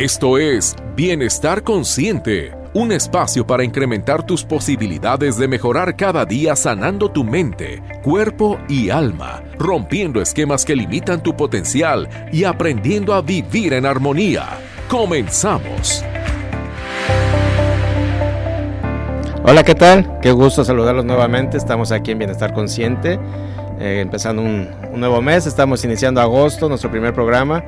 [0.00, 7.10] Esto es Bienestar Consciente, un espacio para incrementar tus posibilidades de mejorar cada día sanando
[7.10, 13.74] tu mente, cuerpo y alma, rompiendo esquemas que limitan tu potencial y aprendiendo a vivir
[13.74, 14.46] en armonía.
[14.88, 16.02] Comenzamos.
[19.42, 20.18] Hola, ¿qué tal?
[20.22, 21.58] Qué gusto saludarlos nuevamente.
[21.58, 23.20] Estamos aquí en Bienestar Consciente,
[23.78, 25.44] eh, empezando un, un nuevo mes.
[25.44, 27.62] Estamos iniciando agosto, nuestro primer programa.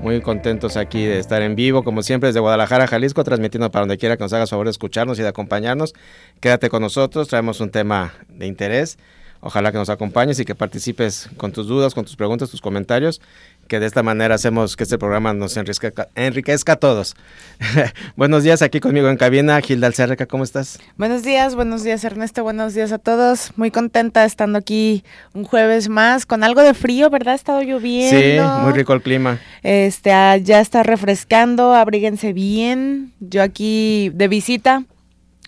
[0.00, 3.98] Muy contentos aquí de estar en vivo, como siempre, desde Guadalajara, Jalisco, transmitiendo para donde
[3.98, 5.94] quiera que nos hagas favor de escucharnos y de acompañarnos.
[6.40, 8.98] Quédate con nosotros, traemos un tema de interés.
[9.40, 13.20] Ojalá que nos acompañes y que participes con tus dudas, con tus preguntas, tus comentarios,
[13.66, 17.14] que de esta manera hacemos que este programa nos enriquezca, enriquezca a todos.
[18.16, 20.78] buenos días aquí conmigo en cabina, Gilda Alcerreca, ¿cómo estás?
[20.96, 23.52] Buenos días, buenos días Ernesto, buenos días a todos.
[23.56, 27.32] Muy contenta estando aquí un jueves más, con algo de frío, ¿verdad?
[27.32, 28.18] Ha estado lloviendo.
[28.18, 29.40] Sí, muy rico el clima.
[29.62, 33.12] Este, ah, ya está refrescando, abríguense bien.
[33.20, 34.84] Yo aquí de visita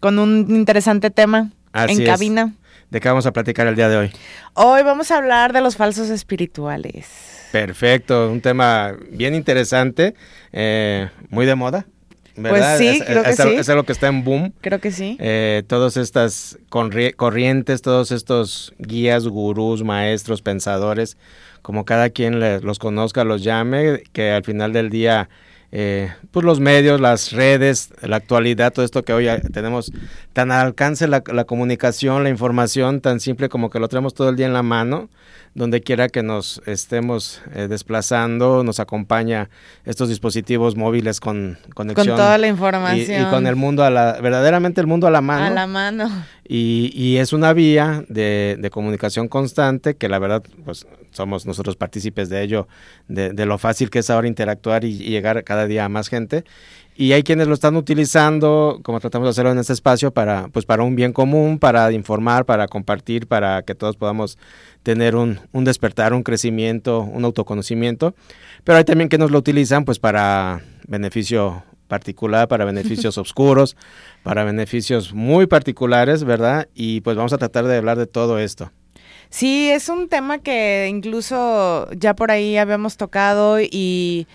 [0.00, 2.08] con un interesante tema Así en es.
[2.08, 2.55] cabina.
[2.91, 4.12] ¿De qué vamos a platicar el día de hoy?
[4.55, 7.38] Hoy vamos a hablar de los falsos espirituales.
[7.52, 10.14] Perfecto, un tema bien interesante,
[10.52, 11.86] eh, muy de moda.
[12.36, 12.77] ¿verdad?
[12.77, 13.48] Pues sí, es, creo que es sí.
[13.56, 14.52] es algo que está en boom.
[14.60, 15.16] Creo que sí.
[15.18, 21.16] Eh, todas estas corri- corrientes, todos estos guías, gurús, maestros, pensadores,
[21.62, 25.28] como cada quien le- los conozca, los llame, que al final del día,
[25.70, 29.92] eh, pues los medios, las redes, la actualidad, todo esto que hoy tenemos
[30.33, 34.28] tan al alcance, la, la comunicación, la información, tan simple como que lo tenemos todo
[34.30, 35.10] el día en la mano,
[35.55, 39.50] donde quiera que nos estemos eh, desplazando, nos acompaña
[39.84, 42.16] estos dispositivos móviles con Con conexión.
[42.16, 43.22] toda la y- información.
[43.22, 45.44] y con el mundo a la, verdaderamente el mundo a la mano.
[45.47, 46.08] A la mano.
[46.47, 51.77] Y, y es una vía de, de comunicación constante que la verdad, pues somos nosotros
[51.77, 52.69] partícipes de ello,
[53.08, 56.09] de, de lo fácil que es ahora interactuar y, y llegar cada día a más
[56.09, 56.45] gente.
[56.97, 60.67] Y hay quienes lo están utilizando, como tratamos de hacerlo en este espacio, para, pues
[60.67, 64.37] para un bien común, para informar, para compartir, para que todos podamos
[64.82, 68.15] tener un, un despertar, un crecimiento, un autoconocimiento.
[68.65, 73.77] Pero hay también que nos lo utilizan pues para beneficio particular, para beneficios oscuros,
[74.22, 76.69] para beneficios muy particulares, ¿verdad?
[76.75, 78.72] Y pues vamos a tratar de hablar de todo esto.
[79.31, 84.27] Sí, es un tema que incluso ya por ahí habíamos tocado y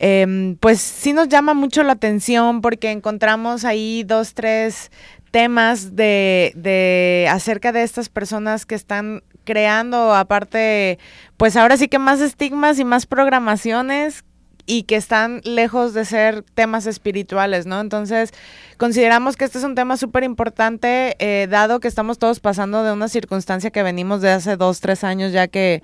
[0.00, 4.90] em, pues sí nos llama mucho la atención porque encontramos ahí dos, tres
[5.30, 10.98] temas de, de acerca de estas personas que están creando aparte,
[11.36, 14.24] pues ahora sí que más estigmas y más programaciones
[14.66, 17.80] y que están lejos de ser temas espirituales, ¿no?
[17.80, 18.32] Entonces,
[18.80, 22.90] consideramos que este es un tema súper importante, eh, dado que estamos todos pasando de
[22.92, 25.82] una circunstancia que venimos de hace dos, tres años, ya que,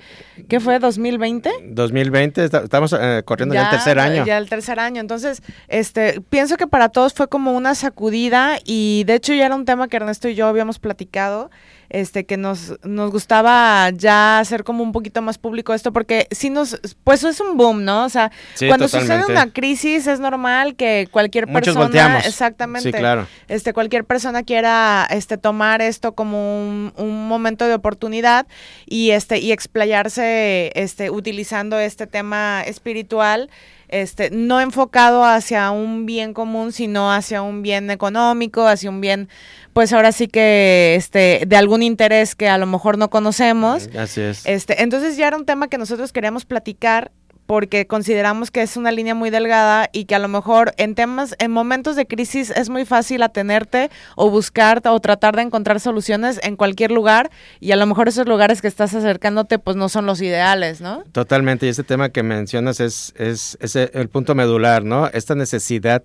[0.49, 0.81] ¿qué fue?
[0.81, 1.51] ¿2020?
[1.75, 4.25] 2020, esta- estamos eh, corriendo ya, el tercer año.
[4.25, 5.03] Ya el tercer año.
[5.03, 9.55] Entonces, este, pienso que para todos fue como una sacudida y de hecho ya era
[9.55, 11.51] un tema que Ernesto y yo habíamos platicado,
[11.89, 16.51] este, que nos, nos gustaba ya hacer como un poquito más público esto, porque sí
[16.51, 18.05] nos, pues es un boom, ¿no?
[18.05, 19.23] O sea, Sí, cuando totalmente.
[19.23, 22.27] sucede una crisis es normal que cualquier Muchos persona, volteamos.
[22.27, 23.27] exactamente, Sí, claro.
[23.49, 28.47] este, cualquier persona quiera, este, tomar esto como un, un momento de oportunidad
[28.87, 33.51] y este, y explayarse, este, utilizando este tema espiritual
[33.89, 39.29] este, no enfocado hacia un bien común, sino hacia un bien económico, hacia un bien,
[39.73, 43.89] pues ahora sí que, este, de algún interés que a lo mejor no conocemos.
[43.97, 44.45] Así es.
[44.47, 47.13] Este, entonces ya era un tema que nosotros queríamos platicar
[47.47, 51.35] porque consideramos que es una línea muy delgada y que a lo mejor en temas,
[51.39, 56.41] en momentos de crisis es muy fácil atenerte o buscar o tratar de encontrar soluciones
[56.43, 57.31] en cualquier lugar
[57.61, 61.05] y a lo mejor esos lugares que estás acercándote pues no son los ideales, ¿no?
[61.13, 65.07] Totalmente, y este tema que mencionas es, es, es el punto medular, ¿no?
[65.09, 66.03] Esta necesidad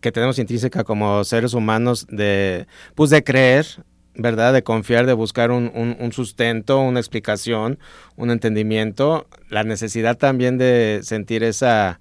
[0.00, 3.66] que tenemos intrínseca como seres humanos de, pues de creer,
[4.14, 4.52] ¿verdad?
[4.52, 7.78] De confiar, de buscar un, un, un sustento, una explicación,
[8.16, 12.00] un entendimiento, la necesidad también de sentir esa,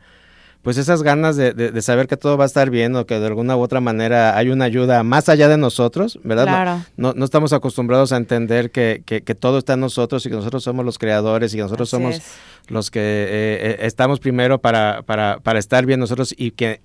[0.61, 3.17] pues esas ganas de, de, de, saber que todo va a estar bien o que
[3.19, 6.43] de alguna u otra manera hay una ayuda más allá de nosotros, ¿verdad?
[6.45, 6.71] Claro.
[6.97, 10.29] No, no, no estamos acostumbrados a entender que, que, que, todo está en nosotros y
[10.29, 12.37] que nosotros somos los creadores y que nosotros Así somos es.
[12.67, 16.81] los que eh, eh, estamos primero para, para, para estar bien nosotros y que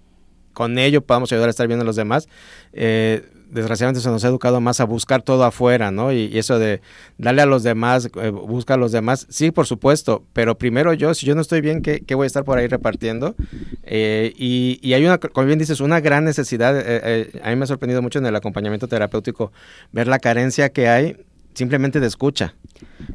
[0.52, 2.28] con ello podamos ayudar a estar bien a los demás.
[2.72, 6.12] Eh, desgraciadamente se nos ha educado más a buscar todo afuera, ¿no?
[6.12, 6.80] Y, eso de
[7.16, 11.14] darle a los demás, eh, busca a los demás, sí, por supuesto, pero primero yo,
[11.14, 13.36] si yo no estoy bien, ¿qué, qué voy a estar por ahí repartiendo?
[13.84, 17.68] Eh, y, hay una, como bien dices, una gran necesidad, eh, a mí me ha
[17.68, 19.52] sorprendido mucho en el acompañamiento terapéutico
[19.92, 21.16] ver la carencia que hay
[21.54, 22.54] simplemente de escucha.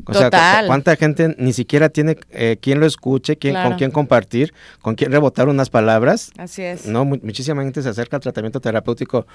[0.06, 4.54] O sea, cuánta gente ni siquiera tiene eh, quien lo escuche, quién, con quién compartir,
[4.82, 6.32] con quién rebotar unas palabras.
[6.38, 6.86] Así es.
[6.86, 9.26] No, muchísima gente se acerca al tratamiento terapéutico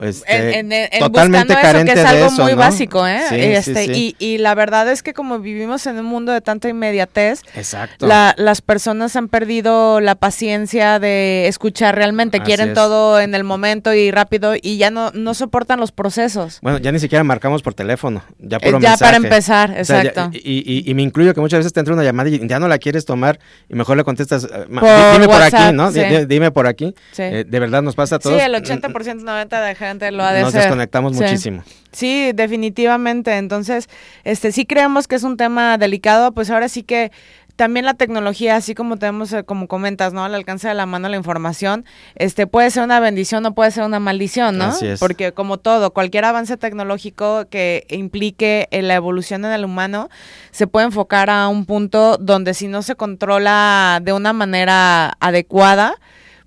[0.00, 3.56] este, totalmente carente eso, que es algo muy básico, ¿eh?
[3.56, 7.42] este, Y, y, la verdad es que como vivimos en un mundo de tanta inmediatez,
[7.54, 8.06] Exacto.
[8.06, 14.10] las personas han perdido la paciencia de escuchar realmente, quieren todo en el momento y
[14.10, 16.58] rápido y ya no, no soportan los procesos.
[16.62, 20.30] Bueno, ya ni siquiera marcamos por teléfono, ya por eh, Ya para empezar, exacto.
[20.32, 22.78] y, y, me incluyo que muchas veces te entra una llamada y ya no la
[22.78, 23.38] quieres tomar
[23.68, 25.92] y mejor le contestas, eh, dime por aquí, ¿no?
[25.92, 26.94] Dime por aquí.
[27.18, 28.36] Eh, de verdad nos pasa a todos.
[28.36, 31.64] Sí, el 80%, 90% de gente lo ha de Nos desconectamos muchísimo.
[31.92, 33.36] Sí, definitivamente.
[33.36, 33.88] Entonces,
[34.24, 37.12] este sí creemos que es un tema delicado, pues ahora sí que
[37.56, 40.24] también la tecnología, así como tenemos, eh, como comentas, ¿no?
[40.24, 41.84] Al alcance de la mano la información,
[42.16, 44.66] este puede ser una bendición o puede ser una maldición, ¿no?
[44.66, 45.00] Así es.
[45.00, 50.08] Porque como todo, cualquier avance tecnológico que implique en la evolución en el humano,
[50.50, 55.96] se puede enfocar a un punto donde si no se controla de una manera adecuada,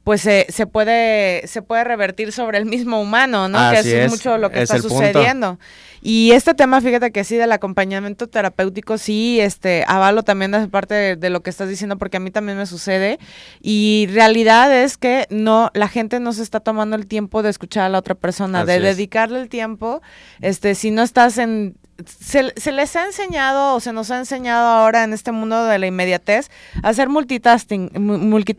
[0.07, 3.59] pues se puede se puede revertir sobre el mismo humano, ¿no?
[3.71, 5.59] que es, mucho lo que está sucediendo.
[6.01, 11.17] Y este tema, fíjate que sí, del acompañamiento terapéutico, sí, este, avalo también de parte
[11.17, 13.19] de, lo que estás diciendo, porque a mí también me sucede.
[13.59, 17.83] Y realidad es que no, la gente no se está tomando el tiempo de escuchar
[17.83, 20.01] a la otra persona, de dedicarle el tiempo.
[20.39, 24.67] Este, si no estás en, se, se, les ha enseñado o se nos ha enseñado
[24.67, 26.49] ahora en este mundo de la inmediatez
[26.83, 27.91] a hacer multitasking,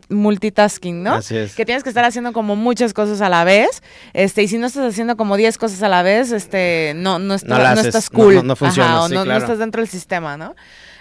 [0.09, 1.15] multitasking, ¿no?
[1.15, 1.55] Así es.
[1.55, 3.83] Que tienes que estar haciendo como muchas cosas a la vez,
[4.13, 7.37] este, y si no estás haciendo como 10 cosas a la vez, este, no, no,
[7.45, 8.47] no, estás cool.
[8.47, 10.55] No, funciona, o no, no estás dentro del sistema, ¿no?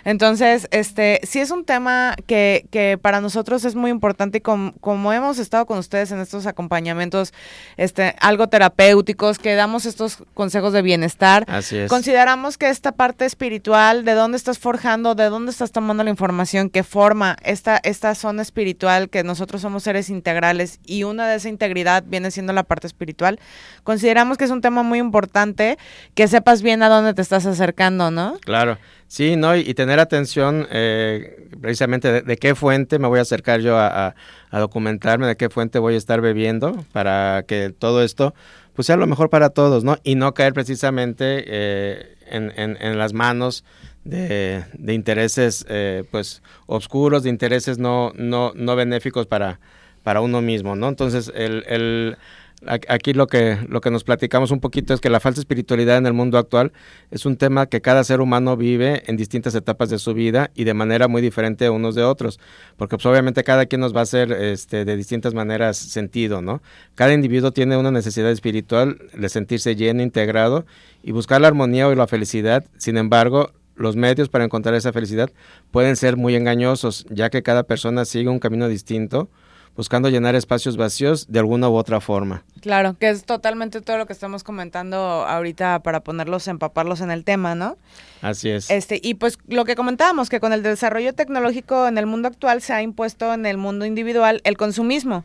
[0.07, 5.11] Entonces, este, sí es un tema que, que para nosotros es muy importante y como
[5.11, 7.33] hemos estado con ustedes en estos acompañamientos,
[7.75, 11.43] este, algo terapéuticos, que damos estos consejos de bienestar.
[11.49, 11.89] Así es.
[11.89, 16.69] Consideramos que esta parte espiritual, de dónde estás forjando, de dónde estás tomando la información
[16.69, 21.49] que forma esta, esta zona espiritual, que nosotros somos seres integrales y una de esa
[21.49, 23.41] integridad viene siendo la parte espiritual,
[23.83, 25.77] consideramos que es un tema muy importante
[26.15, 28.37] que sepas bien a dónde te estás acercando, ¿no?
[28.45, 28.77] Claro.
[29.07, 29.55] Sí, ¿no?
[29.55, 34.15] Y, tener atención eh, precisamente de, qué fuente me voy a acercar yo a,
[34.51, 38.33] documentarme, de qué fuente voy a estar bebiendo para que todo esto
[38.75, 39.97] pues sea lo mejor para todos, ¿no?
[40.03, 43.63] Y no caer precisamente eh, en, las manos
[44.03, 49.59] de, de intereses eh, pues oscuros, de intereses no, no, no benéficos para,
[50.03, 50.89] para uno mismo, ¿no?
[50.89, 52.17] Entonces, el, el
[52.65, 56.07] Aquí lo que, lo que nos platicamos un poquito es que la falsa espiritualidad en
[56.07, 56.73] el mundo actual
[57.11, 60.63] es un tema que cada ser humano vive en distintas etapas de su vida y
[60.63, 62.39] de manera muy diferente unos de otros,
[62.75, 66.63] porque pues, obviamente cada quien nos va a hacer este, de distintas maneras sentido, ¿no?
[66.95, 70.65] Cada individuo tiene una necesidad espiritual de sentirse lleno, integrado
[71.03, 75.29] y buscar la armonía y la felicidad, sin embargo, los medios para encontrar esa felicidad
[75.69, 79.29] pueden ser muy engañosos, ya que cada persona sigue un camino distinto
[79.77, 82.43] buscando llenar espacios vacíos de alguna u otra forma.
[82.61, 87.23] Claro, que es totalmente todo lo que estamos comentando ahorita para ponerlos, empaparlos en el
[87.23, 87.77] tema, ¿no?
[88.21, 88.69] Así es.
[88.69, 92.61] Este, y pues lo que comentábamos, que con el desarrollo tecnológico en el mundo actual
[92.61, 95.23] se ha impuesto en el mundo individual el consumismo.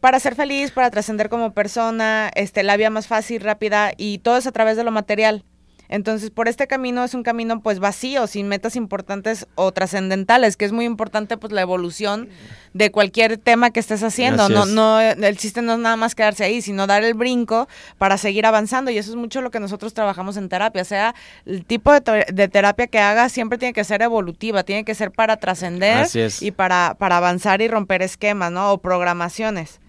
[0.00, 4.36] Para ser feliz, para trascender como persona, este, la vía más fácil, rápida, y todo
[4.36, 5.44] es a través de lo material.
[5.92, 10.64] Entonces, por este camino es un camino pues vacío, sin metas importantes o trascendentales, que
[10.64, 12.30] es muy importante pues la evolución
[12.72, 14.48] de cualquier tema que estés haciendo.
[14.48, 17.68] no, no, el chiste no es nada más quedarse ahí, sino dar el brinco
[17.98, 18.90] para seguir avanzando.
[18.90, 20.82] Y eso es mucho lo que nosotros trabajamos en terapia.
[20.82, 24.94] sea, el tipo de, de terapia que hagas siempre tiene que ser evolutiva, tiene que
[24.94, 26.08] ser para trascender
[26.40, 28.72] y para, para avanzar y romper esquemas, ¿no?
[28.72, 29.81] O programaciones.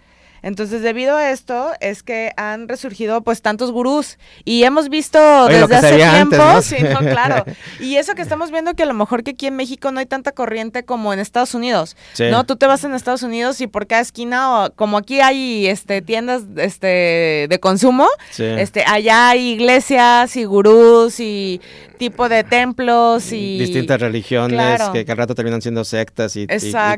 [0.44, 5.76] Entonces, debido a esto, es que han resurgido pues tantos gurús y hemos visto desde
[5.76, 7.46] hace tiempo, sí, no, claro.
[7.80, 10.06] Y eso que estamos viendo que a lo mejor que aquí en México no hay
[10.06, 12.46] tanta corriente como en Estados Unidos, ¿no?
[12.46, 16.02] Tú te vas en Estados Unidos y por cada esquina, o, como aquí hay este
[16.02, 18.08] tiendas este de consumo,
[18.38, 21.62] este allá hay iglesias y gurús y
[22.04, 26.48] tipo de templos y distintas religiones que, al rato terminan siendo sectas y,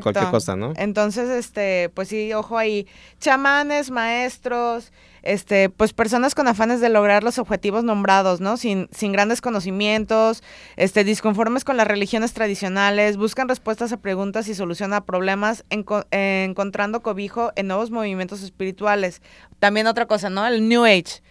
[0.02, 0.72] cualquier cosa, ¿no?
[0.76, 2.88] Entonces, este, pues sí, ojo ahí,
[3.20, 4.90] chamanes, maestros,
[5.22, 8.56] este, pues personas con afanes de lograr los objetivos nombrados, ¿no?
[8.56, 10.42] Sin, sin grandes conocimientos,
[10.74, 17.00] este, disconformes con las religiones tradicionales, buscan respuestas a preguntas y solución a problemas, encontrando
[17.00, 19.22] cobijo en nuevos movimientos espirituales.
[19.60, 20.44] También otra cosa, ¿no?
[20.44, 21.22] El New Age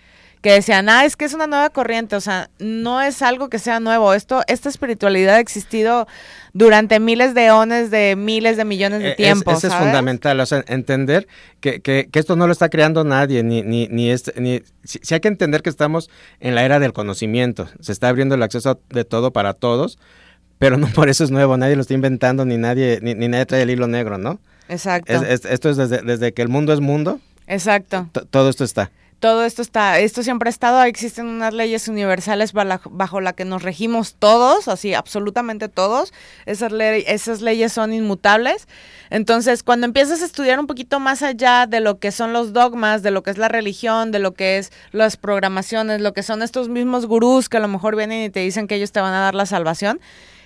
[0.46, 3.58] que decían, ah, es que es una nueva corriente, o sea, no es algo que
[3.58, 6.08] sea nuevo, esto, esta espiritualidad ha existido
[6.54, 9.58] durante miles de eones, de miles de millones de tiempos.
[9.58, 11.28] Eso es fundamental, o sea, entender
[11.62, 15.00] que, que, que, esto no lo está creando nadie, ni, ni, ni, este, ni si,
[15.16, 18.80] hay que entender que estamos en la era del conocimiento, se está abriendo el acceso
[18.90, 19.98] de todo para todos,
[20.60, 23.48] pero no por eso es nuevo, nadie lo está inventando, ni nadie, ni, ni nadie
[23.48, 24.40] trae el hilo negro, ¿no?
[24.70, 25.12] Exacto.
[25.12, 27.20] esto es desde, desde, que el mundo es mundo.
[27.48, 28.12] Exacto.
[28.30, 33.22] Todo esto está todo esto está, esto siempre ha estado, existen unas leyes universales bajo
[33.22, 36.13] la que nos regimos todos, así absolutamente todos,
[36.45, 38.67] esas, esas leyes son inmutables.
[39.10, 43.03] Entonces, cuando empiezas a estudiar un poquito más allá de lo que son los dogmas,
[43.03, 46.41] de lo que es la religión, de lo que es las programaciones, lo que son
[46.41, 49.13] estos mismos gurús que a lo mejor vienen y te dicen que ellos te van
[49.13, 50.00] a dar la salvación,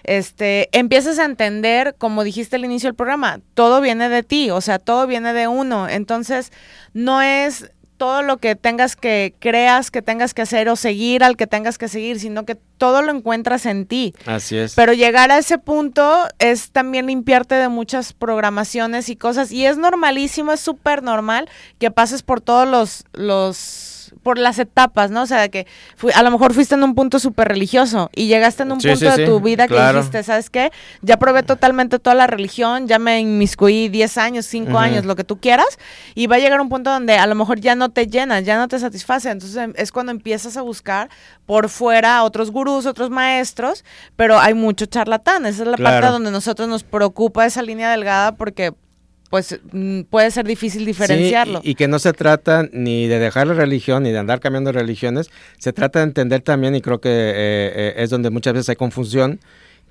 [0.03, 4.61] este, empiezas a entender, como dijiste al inicio del programa, todo viene de ti, o
[4.61, 5.88] sea, todo viene de uno.
[5.89, 6.51] Entonces,
[6.93, 11.36] no es todo lo que tengas que creas que tengas que hacer o seguir al
[11.36, 14.15] que tengas que seguir, sino que todo lo encuentras en ti.
[14.25, 14.74] Así es.
[14.74, 19.77] Pero llegar a ese punto es también limpiarte de muchas programaciones y cosas y es
[19.77, 25.23] normalísimo, es súper normal que pases por todos los los por las etapas, ¿no?
[25.23, 25.67] O sea, que
[26.13, 29.25] a lo mejor fuiste en un punto súper religioso y llegaste en un punto de
[29.25, 30.71] tu vida que dijiste, ¿sabes qué?
[31.01, 35.23] Ya probé totalmente toda la religión, ya me inmiscuí 10 años, 5 años, lo que
[35.23, 35.79] tú quieras,
[36.15, 38.57] y va a llegar un punto donde a lo mejor ya no te llenas, ya
[38.57, 39.29] no te satisface.
[39.29, 41.09] Entonces em, es cuando empiezas a buscar
[41.45, 43.83] por fuera otros gurús, otros maestros,
[44.15, 45.45] pero hay mucho charlatán.
[45.45, 48.73] Esa es la parte donde nosotros nos preocupa esa línea delgada porque
[49.29, 51.62] pues mm, puede ser difícil diferenciarlo.
[51.63, 55.29] y, que no se trata ni de dejar la religión ni de andar cambiando religiones,
[55.57, 58.75] se trata de entender también, y creo que eh, eh, es donde muchas veces hay
[58.75, 59.39] confusión,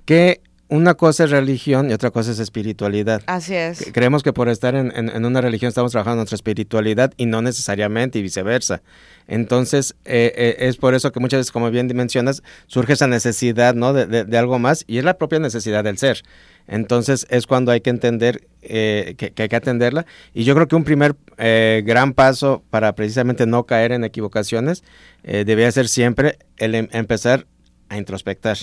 [0.05, 3.23] que una cosa es religión y otra cosa es espiritualidad.
[3.27, 3.91] Así es.
[3.93, 8.23] Creemos que por estar en, una religión estamos trabajando nuestra espiritualidad y no necesariamente y
[8.23, 8.83] viceversa.
[9.27, 13.93] Entonces, eh, es por eso que muchas veces, como bien mencionas, surge esa necesidad ¿no?
[13.93, 16.23] de algo más y es la propia necesidad del ser.
[16.69, 20.07] Entonces es cuando hay que entender eh, que, hay que atenderla.
[20.35, 24.85] Y yo creo que un primer eh, gran paso para precisamente no caer en equivocaciones
[25.25, 27.47] eh, debía ser siempre el em, empezar
[27.89, 28.59] a introspectar.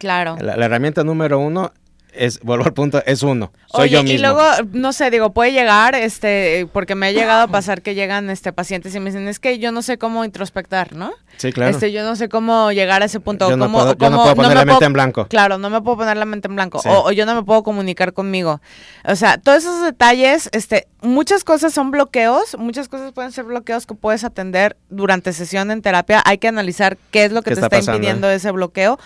[0.00, 0.36] Claro.
[0.40, 1.72] La, la, herramienta número uno
[2.12, 3.52] es, vuelvo al punto, es uno.
[3.66, 4.18] Soy yo mismo.
[4.18, 4.42] Y luego,
[4.72, 8.52] no sé, digo, puede llegar, este, porque me ha llegado a pasar que llegan este
[8.52, 11.12] pacientes y me dicen, es que yo no sé cómo introspectar, ¿no?
[11.36, 11.70] Sí, claro.
[11.70, 13.48] Este, yo no sé cómo llegar a ese punto.
[13.48, 15.26] Yo no, puedo, yo no puedo poner la mente en blanco.
[15.28, 16.80] Claro, no me puedo poner la mente en blanco.
[16.84, 18.60] O, yo no me puedo comunicar conmigo.
[19.04, 23.86] O sea, todos esos detalles, este, muchas cosas son bloqueos, muchas cosas pueden ser bloqueos
[23.86, 26.22] que puedes atender durante sesión en terapia.
[26.24, 28.98] Hay que analizar qué es lo que te está, impidiendo ese bloqueo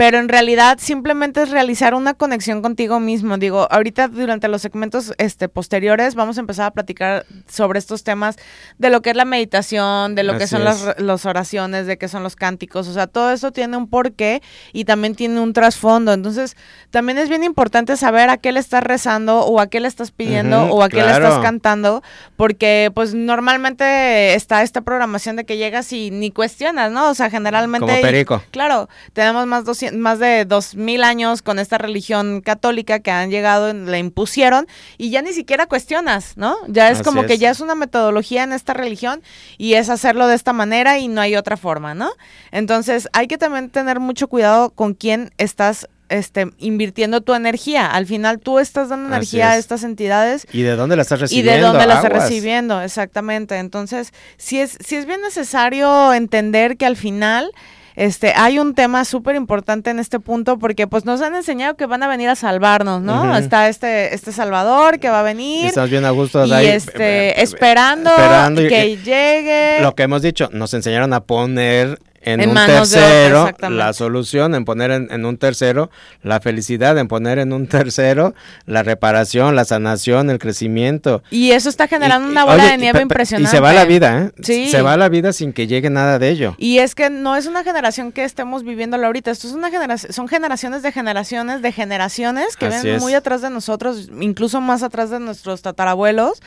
[0.00, 3.36] pero en realidad simplemente es realizar una conexión contigo mismo.
[3.36, 8.36] Digo, ahorita durante los segmentos este, posteriores vamos a empezar a platicar sobre estos temas
[8.78, 12.22] de lo que es la meditación, de lo que son las, oraciones, de qué son
[12.22, 14.40] los cánticos, o sea, todo eso tiene un porqué
[14.72, 16.14] y también tiene un trasfondo.
[16.14, 16.56] Entonces,
[16.90, 20.12] también es bien importante saber a qué le estás rezando o a qué le estás
[20.12, 22.02] pidiendo o a qué le estás cantando,
[22.38, 27.10] porque pues normalmente está esta programación de que llegas y ni cuestionas, ¿no?
[27.10, 27.86] O sea, generalmente...
[27.86, 28.42] Como perico.
[28.50, 33.30] claro, tenemos más 200 más de dos mil años con esta religión católica que han
[33.30, 34.66] llegado, la impusieron
[34.98, 36.56] y ya ni siquiera cuestionas, ¿no?
[36.68, 39.22] Ya es como que ya es una metodología en esta religión
[39.58, 42.10] y es hacerlo de esta manera y no hay otra forma, ¿no?
[42.50, 47.86] Entonces hay que también tener mucho cuidado con quién estás este, invirtiendo tu energía.
[47.86, 50.46] Al final tú estás dando energía a estas entidades.
[50.52, 51.50] ¿Y de dónde la estás recibiendo?
[51.50, 53.56] Y de dónde la estás recibiendo, exactamente.
[53.56, 57.52] Entonces, sí es, sí es bien necesario entender que al final
[58.00, 61.84] este, hay un tema súper importante en este punto porque pues nos han enseñado que
[61.84, 63.36] van a venir a salvarnos, ¿no?
[63.36, 65.66] Está este, este Salvador que va a venir.
[65.66, 68.10] estamos bien a gusto y este, esperando,
[68.56, 69.82] que llegue.
[69.82, 74.90] Lo que hemos dicho, nos enseñaron a poner en, un tercero la solución, en poner
[74.90, 75.90] en, un tercero
[76.22, 78.34] la felicidad, en poner en un tercero
[78.66, 81.22] la reparación, la sanación, el crecimiento.
[81.30, 83.48] Y eso está generando una bola de nieve impresionante.
[83.48, 84.32] Y se va la vida, ¿eh?
[84.42, 84.70] Sí.
[84.70, 86.54] Se va la vida sin que llegue nada de ello.
[86.58, 90.12] Y es que no es una generación que estemos viviendo ahorita, esto es una generación,
[90.12, 95.10] son generaciones de generaciones de generaciones que ven muy atrás de nosotros, incluso más atrás
[95.10, 96.42] de nuestros tatarabuelos,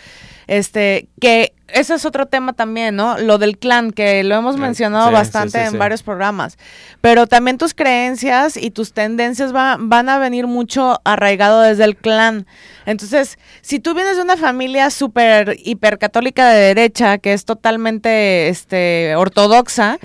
[0.48, 3.18] este, que ese es otro tema también, ¿no?
[3.18, 6.58] Lo del clan, que lo hemos mencionado bastante en varios programas.
[7.02, 12.46] Pero también tus creencias y tus tendencias van a venir mucho arraigado desde el clan.
[12.86, 19.16] Entonces, si tú vienes de una familia súper hipercatólica de derecha, que es totalmente este,
[19.16, 19.98] ortodoxa,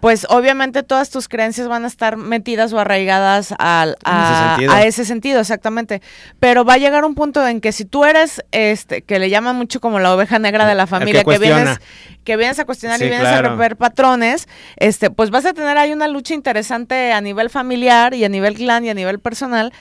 [0.00, 4.84] pues obviamente todas tus creencias van a estar metidas o arraigadas al, a, ese a,
[4.84, 6.02] ese sentido, exactamente.
[6.40, 9.56] Pero va a llegar un punto en que si tú eres, este, que le llaman
[9.56, 11.78] mucho como la oveja negra de la familia, familia, que, vienes
[12.24, 15.92] que vienes a cuestionar y vienes a romper patrones, este, pues vas a tener ahí
[15.92, 19.72] una lucha interesante a nivel familiar y a nivel clan y a nivel personal,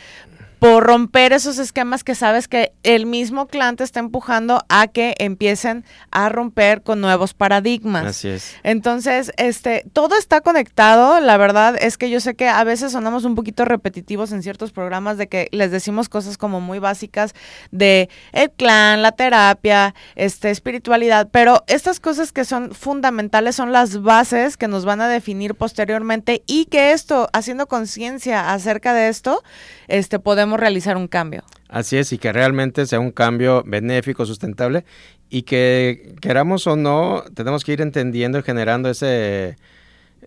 [0.60, 5.16] por romper esos esquemas que sabes que el mismo clan te está empujando a que
[5.20, 8.06] empiecen a romper con nuevos paradigmas.
[8.06, 8.56] Así es.
[8.64, 11.20] Entonces, este, todo está conectado.
[11.20, 14.72] La verdad es que yo sé que a veces sonamos un poquito repetitivos en ciertos
[14.72, 17.34] programas de que les decimos cosas como muy básicas
[17.72, 24.02] de el clan, la terapia, este, espiritualidad, pero estas cosas que son fundamentales son las
[24.02, 29.44] bases que nos van a definir posteriormente y que esto, haciendo conciencia acerca de esto,
[29.88, 31.44] este, podemos realizar un cambio.
[31.68, 34.86] Así es, y que realmente sea un cambio benéfico, sustentable,
[35.30, 39.58] y que queramos o no, tenemos que ir entendiendo y generando ese,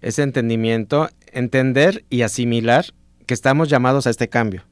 [0.00, 2.87] ese entendimiento, entender y asimilar
[3.26, 4.64] que estamos llamados a este cambio.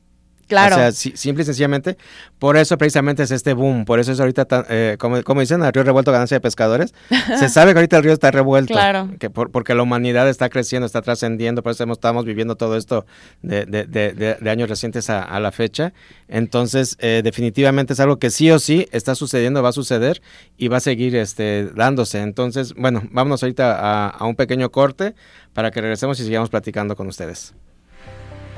[0.47, 0.77] Claro.
[0.77, 1.97] O sea, simple y sencillamente,
[2.39, 5.73] por eso precisamente es este boom, por eso es ahorita, eh, como, como, dicen, el
[5.73, 6.95] río revuelto ganancia de pescadores,
[7.39, 9.11] se sabe que ahorita el río está revuelto, claro.
[9.19, 13.07] que porque la humanidad está creciendo, está trascendiendo, por eso estamos viviendo todo esto
[13.43, 15.93] de, de, de, años recientes a, la fecha.
[16.29, 20.23] Entonces, eh, definitivamente es algo que sí o sí está sucediendo, va a suceder
[20.57, 22.21] y va a seguir este, dándose.
[22.21, 25.15] Entonces, bueno, vámonos ahorita a, a un pequeño corte
[25.53, 27.55] para que regresemos y sigamos platicando con ustedes.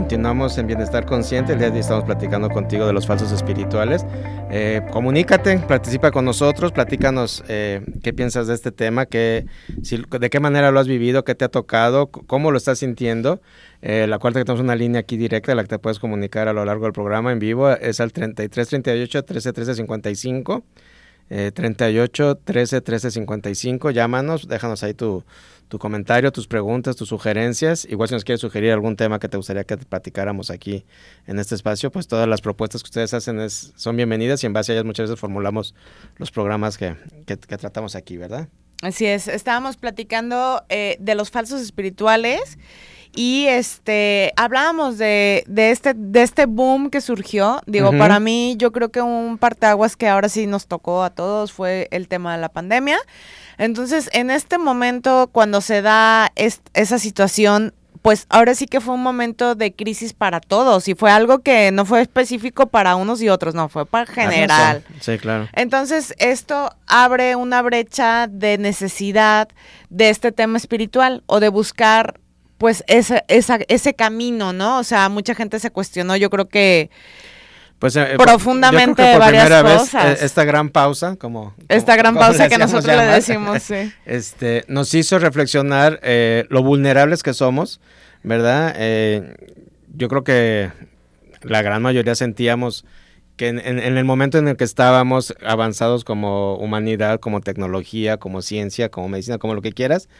[0.00, 1.52] Continuamos en Bienestar Consciente.
[1.52, 4.06] El día de hoy estamos platicando contigo de los falsos espirituales.
[4.50, 10.40] Eh, comunícate, participa con nosotros, platícanos eh, qué piensas de este tema, qué, de qué
[10.40, 13.42] manera lo has vivido, qué te ha tocado, cómo lo estás sintiendo.
[13.82, 16.64] Eh, la que tenemos una línea aquí directa, la que te puedes comunicar a lo
[16.64, 20.64] largo del programa en vivo, es al 33 38 13 13 55.
[21.28, 23.90] 38 13 13 55.
[23.90, 25.24] Llámanos, déjanos ahí tu,
[25.70, 27.86] tu comentario, tus preguntas, tus sugerencias.
[27.88, 30.84] Igual si nos quieres sugerir algún tema que te gustaría que platicáramos aquí
[31.28, 34.52] en este espacio, pues todas las propuestas que ustedes hacen es, son bienvenidas y en
[34.52, 35.76] base a ellas muchas veces formulamos
[36.16, 38.48] los programas que, que, tratamos aquí, ¿verdad?
[38.82, 42.58] Así es, estábamos platicando eh, de los falsos espirituales
[43.14, 48.70] y este hablábamos de, de, este de este boom que surgió digo para mí yo
[48.70, 52.40] creo que un parteaguas que ahora sí nos tocó a todos fue el tema de
[52.40, 52.98] la pandemia
[53.60, 59.02] entonces, en este momento, cuando se da esa situación, pues ahora sí que fue un
[59.02, 63.28] momento de crisis para todos y fue algo que no fue específico para unos y
[63.28, 64.82] otros, no, fue para general.
[65.00, 65.46] Sí, claro.
[65.52, 69.48] Entonces, esto abre una brecha de necesidad
[69.90, 72.18] de este tema espiritual o de buscar
[72.56, 74.78] pues ese, esa, ese camino, ¿no?
[74.78, 76.90] O sea, mucha gente se cuestionó, yo creo que
[77.80, 80.20] pues, eh, profundamente varias cosas.
[80.20, 83.90] Eh, esta gran pausa, como esta gran pausa que nosotros le decimos, sí.
[84.04, 87.80] este, nos hizo reflexionar eh, lo vulnerables que somos,
[88.22, 88.76] ¿verdad?
[89.96, 90.70] yo creo que
[91.42, 92.84] la gran mayoría sentíamos
[93.36, 98.90] que en, el momento en el que estábamos avanzados como humanidad, como tecnología, como ciencia,
[98.90, 100.10] como medicina, como lo que quieras,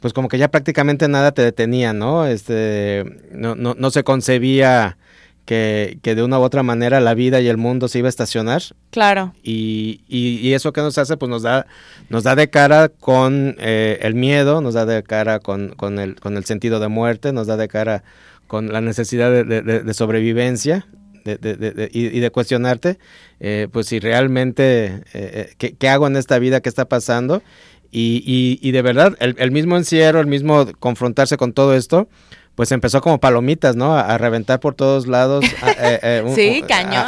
[0.00, 2.26] pues como que ya prácticamente nada te detenía, ¿no?
[2.26, 4.98] Este, no, no, no se concebía
[5.44, 8.10] que, que, de una u otra manera la vida y el mundo se iba a
[8.10, 8.62] estacionar.
[8.90, 9.34] Claro.
[9.42, 11.66] Y, y, eso que nos hace, pues nos da,
[12.08, 16.16] nos da de cara con eh, el miedo, nos da de cara con, con, el,
[16.16, 18.04] con el sentido de muerte, nos da de cara
[18.46, 20.86] con la necesidad de, de, sobrevivencia.
[21.24, 22.98] De, y, de cuestionarte,
[23.40, 26.60] eh, pues si realmente, eh, ¿qué, ¿qué, hago en esta vida?
[26.60, 27.42] ¿Qué está pasando?
[27.90, 32.08] Y, y de verdad, el, el mismo encierro, el mismo confrontarse con todo esto,
[32.54, 33.96] pues empezó como palomitas, ¿no?
[33.96, 35.44] A, reventar por todos lados.
[35.44, 37.04] Eh, eh, sí, cañón.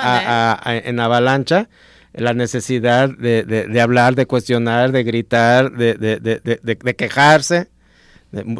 [0.66, 0.82] ¿eh?
[0.84, 1.68] en avalancha
[2.12, 7.68] la necesidad de, de, hablar, de cuestionar, de gritar, de, de quejarse.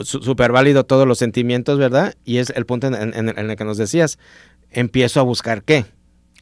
[0.05, 2.15] Súper válido todos los sentimientos, ¿verdad?
[2.25, 4.19] Y es el punto en, el que nos decías,
[4.71, 5.87] empiezo a buscar qué.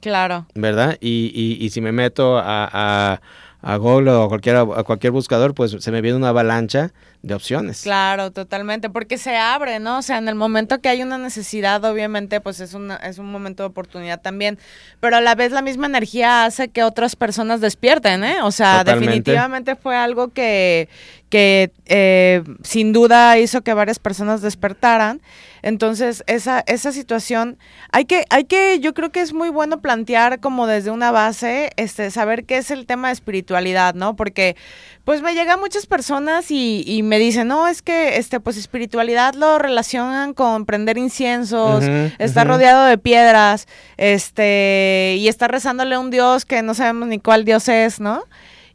[0.01, 0.47] Claro.
[0.55, 0.99] ¿Verdad?
[1.01, 3.21] Y, y, y si me meto a
[3.65, 6.93] a Google o a cualquier, a cualquier buscador, pues se me viene una avalancha
[7.25, 7.83] de opciones.
[7.83, 9.99] Claro, totalmente, porque se abre, ¿no?
[9.99, 13.33] O sea, en el momento que hay una necesidad, obviamente, pues es, una, es un
[13.33, 14.59] momento de oportunidad también,
[15.01, 18.43] pero a la vez la misma energía hace que otras personas despierten, ¿eh?
[18.43, 20.91] O sea, definitivamente fue algo que,
[21.31, 25.23] que eh, sin duda hizo que varias personas despertaran.
[25.63, 27.57] Entonces, esa, esa situación,
[27.91, 31.71] hay que, hay que, yo creo que es muy bueno plantear como desde una base,
[31.77, 34.15] este, saber qué es el tema de espiritualidad, ¿no?
[34.15, 34.57] Porque,
[35.05, 39.35] pues me llegan muchas personas y, y me dicen, no, es que, este, pues espiritualidad
[39.35, 41.85] lo relacionan con prender inciensos,
[42.19, 47.19] estar rodeado de piedras, este, y estar rezándole a un Dios que no sabemos ni
[47.19, 48.25] cuál Dios es, ¿no?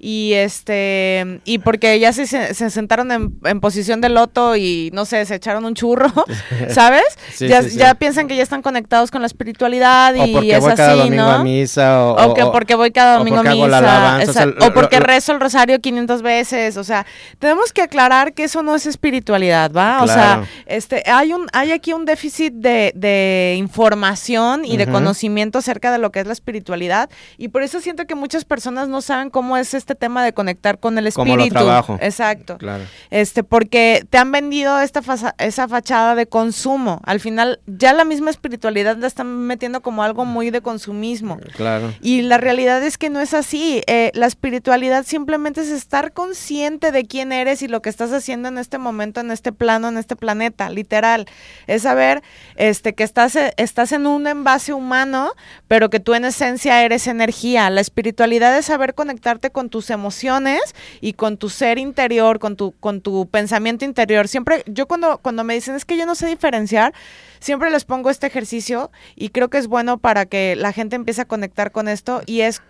[0.02, 5.26] Y este y porque ya se, se sentaron en, posición de loto y no sé,
[5.26, 6.10] se echaron un churro,
[6.70, 7.04] ¿sabes?
[7.38, 11.30] ya, ya piensan que ya están conectados con la espiritualidad y es así, ¿no?
[11.30, 14.20] A misa, o, que porque voy cada domingo a misa,
[14.62, 17.06] o, porque rezo el rosario 500 veces, o sea,
[17.38, 20.02] tenemos que aclarar que eso no es espiritualidad, ¿va?
[20.02, 25.60] O sea, este hay un hay aquí un déficit de, de información y de conocimiento
[25.60, 29.02] acerca de lo que es la espiritualidad y por eso siento que muchas personas no
[29.02, 31.36] saben cómo es este este tema de conectar con el espíritu.
[31.36, 31.98] Como trabajo.
[32.00, 32.60] Exacto.
[32.60, 32.84] Claro.
[33.10, 35.02] Este, porque te han vendido esta
[35.40, 37.02] esa fachada de consumo.
[37.06, 41.40] Al final, ya la misma espiritualidad la están metiendo como algo muy de consumismo.
[41.56, 41.92] Claro.
[42.02, 43.82] Y la realidad es que no es así.
[43.88, 48.48] Eh, la espiritualidad simplemente es estar consciente de quién eres y lo que estás haciendo
[48.48, 51.26] en este momento, en este plano, en este planeta, literal.
[51.66, 52.22] Es saber
[52.58, 55.32] este, que estás, estás en un envase humano,
[55.68, 57.72] pero que tú en esencia eres energía.
[57.72, 60.60] La espiritualidad es saber conectarte con tu tus emociones
[61.00, 64.28] y con tu ser interior, con tu, con tu pensamiento interior.
[64.28, 66.94] Siempre, yo cuando, cuando me dicen es que yo no sé diferenciar,
[67.40, 71.22] siempre les pongo este ejercicio y creo que es bueno para que la gente empiece
[71.22, 72.62] a conectar con esto y es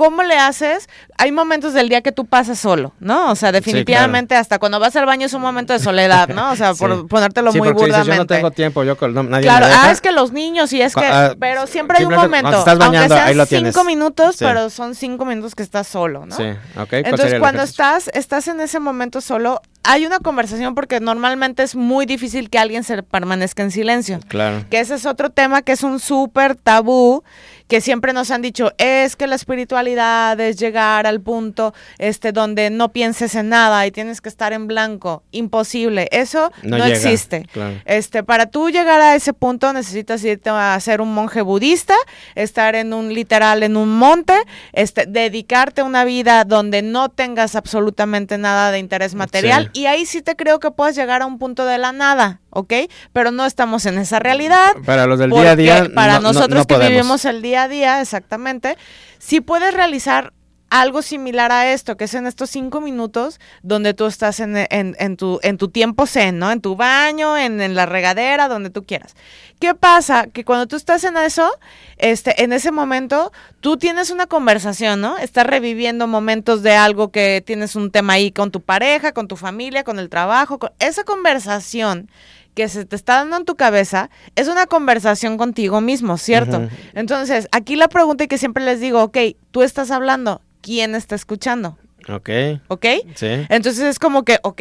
[0.00, 0.88] ¿cómo le haces?
[1.18, 3.30] Hay momentos del día que tú pasas solo, ¿no?
[3.30, 6.52] O sea, definitivamente hasta cuando vas al baño es un momento de soledad, ¿no?
[6.52, 8.10] O sea, por ponértelo muy burdamente.
[8.10, 10.94] yo no tengo tiempo, yo no, nadie Claro, ah, es que los niños y es
[10.94, 14.94] que, ah, pero siempre hay un momento, estás bañando, aunque sean cinco minutos, pero son
[14.94, 16.34] cinco minutos que estás solo, ¿no?
[16.34, 16.44] Sí,
[16.78, 16.92] ok.
[16.94, 22.06] Entonces, cuando estás, estás en ese momento solo, hay una conversación porque normalmente es muy
[22.06, 24.20] difícil que alguien se permanezca en silencio.
[24.28, 24.64] Claro.
[24.70, 27.22] Que ese es otro tema que es un súper tabú
[27.70, 32.68] que siempre nos han dicho, es que la espiritualidad es llegar al punto este donde
[32.68, 35.22] no pienses en nada y tienes que estar en blanco.
[35.30, 36.08] Imposible.
[36.10, 37.46] Eso no, existe.
[37.84, 41.94] Este, para tú llegar a ese punto necesitas irte a ser un monje budista,
[42.34, 44.34] estar en un literal en un monte,
[44.72, 50.06] este, dedicarte a una vida donde no tengas absolutamente nada de interés material y ahí
[50.06, 52.40] sí te creo que puedas llegar a un punto de la nada.
[52.50, 52.72] ¿ok?
[53.12, 54.70] Pero no estamos en esa realidad.
[54.84, 55.90] Para los del día a día.
[55.94, 58.76] Para nosotros que vivimos el día a día, exactamente.
[59.18, 60.32] Si puedes realizar
[60.70, 65.16] algo similar a esto, que es en estos cinco minutos donde tú estás en, en,
[65.16, 66.50] tu, en tu tiempo zen, ¿no?
[66.50, 69.14] En tu baño, en, en, la regadera, donde tú quieras.
[69.58, 70.28] ¿Qué pasa?
[70.28, 71.50] Que cuando tú estás en eso,
[71.98, 75.18] este, en ese momento, tú tienes una conversación, ¿no?
[75.18, 79.36] Estás reviviendo momentos de algo que tienes un tema ahí con tu pareja, con tu
[79.36, 80.58] familia, con el trabajo.
[80.58, 80.70] Con...
[80.78, 82.08] Esa conversación
[82.54, 86.68] que se te está dando en tu cabeza es una conversación contigo mismo, ¿cierto?
[86.94, 89.18] Entonces, aquí la pregunta que siempre les digo, ok,
[89.50, 91.78] tú estás hablando, ¿quién está escuchando?
[92.08, 92.30] Ok.
[92.68, 92.86] ¿Ok?
[93.14, 93.46] Sí.
[93.48, 94.60] Entonces es como que, ok,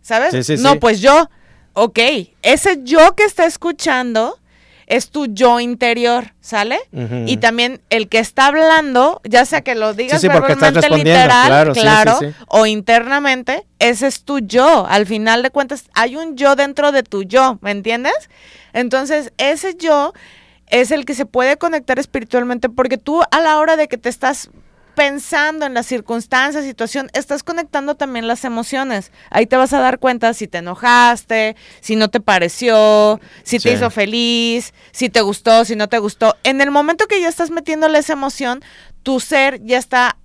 [0.00, 0.32] ¿sabes?
[0.32, 1.28] Sí, sí, no, pues yo,
[1.74, 1.98] ok,
[2.42, 4.38] ese yo que está escuchando
[4.86, 6.78] es tu yo interior, ¿sale?
[7.26, 12.66] Y también el que está hablando, ya sea que lo digas verbalmente literal, claro, o
[12.66, 14.86] internamente, ese es tu yo.
[14.86, 18.28] Al final de cuentas, hay un yo dentro de tu yo, ¿me entiendes?
[18.74, 20.12] Entonces, ese yo
[20.66, 24.08] es el que se puede conectar espiritualmente porque tú a la hora de que te
[24.08, 24.50] estás
[24.94, 29.12] pensando en las circunstancias, situación, estás conectando también las emociones.
[29.30, 33.72] Ahí te vas a dar cuenta si te enojaste, si no te pareció, si te
[33.72, 36.36] hizo feliz, si te gustó, si no te gustó.
[36.44, 38.60] En el momento que ya estás metiéndole esa emoción,
[39.02, 40.16] tu ser ya está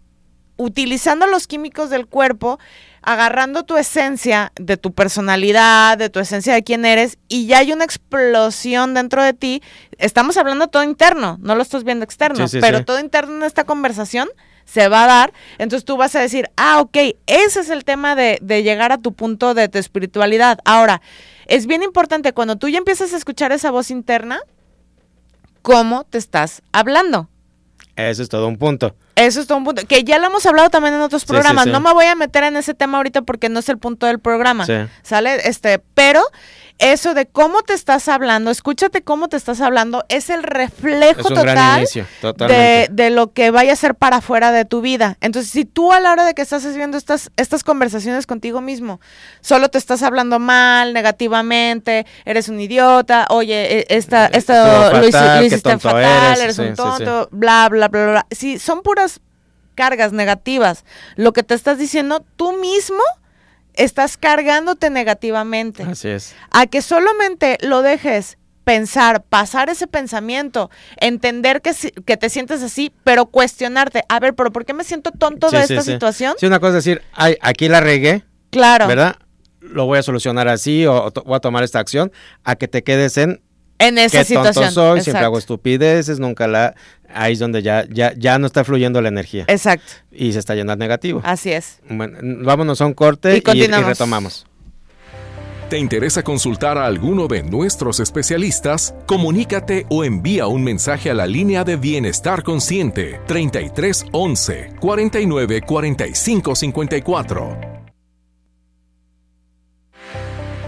[0.58, 2.60] utilizando los químicos del cuerpo,
[3.02, 7.72] agarrando tu esencia de tu personalidad, de tu esencia de quién eres, y ya hay
[7.72, 9.62] una explosión dentro de ti.
[9.98, 14.28] Estamos hablando todo interno, no lo estás viendo externo, pero todo interno en esta conversación
[14.68, 18.16] se va a dar, entonces tú vas a decir, ah, ok, ese es el tema
[18.16, 20.60] de, de llegar a tu punto de tu espiritualidad.
[20.66, 21.02] Ahora,
[21.48, 24.42] es bien importante cuando tú ya empiezas a escuchar esa voz interna,
[25.62, 27.30] cómo te estás hablando.
[27.96, 28.96] Eso es todo un punto.
[29.16, 29.82] Eso es todo un punto.
[29.88, 31.66] Que ya lo hemos hablado también en otros programas.
[31.66, 34.20] No me voy a meter en ese tema ahorita porque no es el punto del
[34.20, 34.68] programa.
[35.02, 35.48] ¿Sale?
[35.50, 36.22] Este, pero
[36.80, 41.88] eso de cómo te estás hablando, escúchate cómo te estás hablando, es el reflejo total
[42.38, 45.18] de, de, lo que vaya a ser para afuera de tu vida.
[45.22, 49.00] Entonces, si tú a la hora de que estás haciendo estas, estas conversaciones contigo mismo,
[49.42, 55.80] solo te estás hablando mal, negativamente, eres un idiota, oye, e, esta, esta lo, hiciste
[55.80, 58.28] fatal, eres, un tonto, bla, bla, bla, bla.
[58.32, 59.20] Si son puras
[59.74, 60.86] cargas negativas,
[61.16, 63.02] lo que te estás diciendo, tú mismo
[63.78, 65.84] estás cargándote negativamente.
[65.84, 66.36] Así es.
[66.52, 68.38] A que solamente lo dejes
[68.68, 71.74] pensar, pasar ese pensamiento, entender que,
[72.06, 75.62] que te sientes así, pero cuestionarte, a ver, pero ¿por qué me siento tonto de
[75.62, 76.36] esta situación?
[76.38, 78.26] Sí, una cosa es decir, ay, aquí la regué.
[78.50, 78.88] Claro.
[78.88, 79.16] ¿Verdad?
[79.62, 82.12] Lo voy a solucionar así o, voy a tomar esta acción,
[82.44, 83.42] a que te quedes en
[83.80, 84.66] en esa situación.
[84.66, 86.76] Tonto soy, siempre hago estupideces, nunca la.
[87.18, 89.46] Ahí es donde ya, ya, ya no está fluyendo la energía.
[89.48, 89.94] Exacto.
[90.12, 91.22] Y se está llenando negativo.
[91.24, 91.80] Así es.
[91.90, 94.46] Bueno, vámonos a un corte y, y retomamos.
[95.70, 98.96] ¿Te interesa consultar a alguno de nuestros especialistas?
[99.06, 106.56] Comunícate o envía un mensaje a la línea de Bienestar Consciente 33 11 49 45
[106.56, 107.77] 54.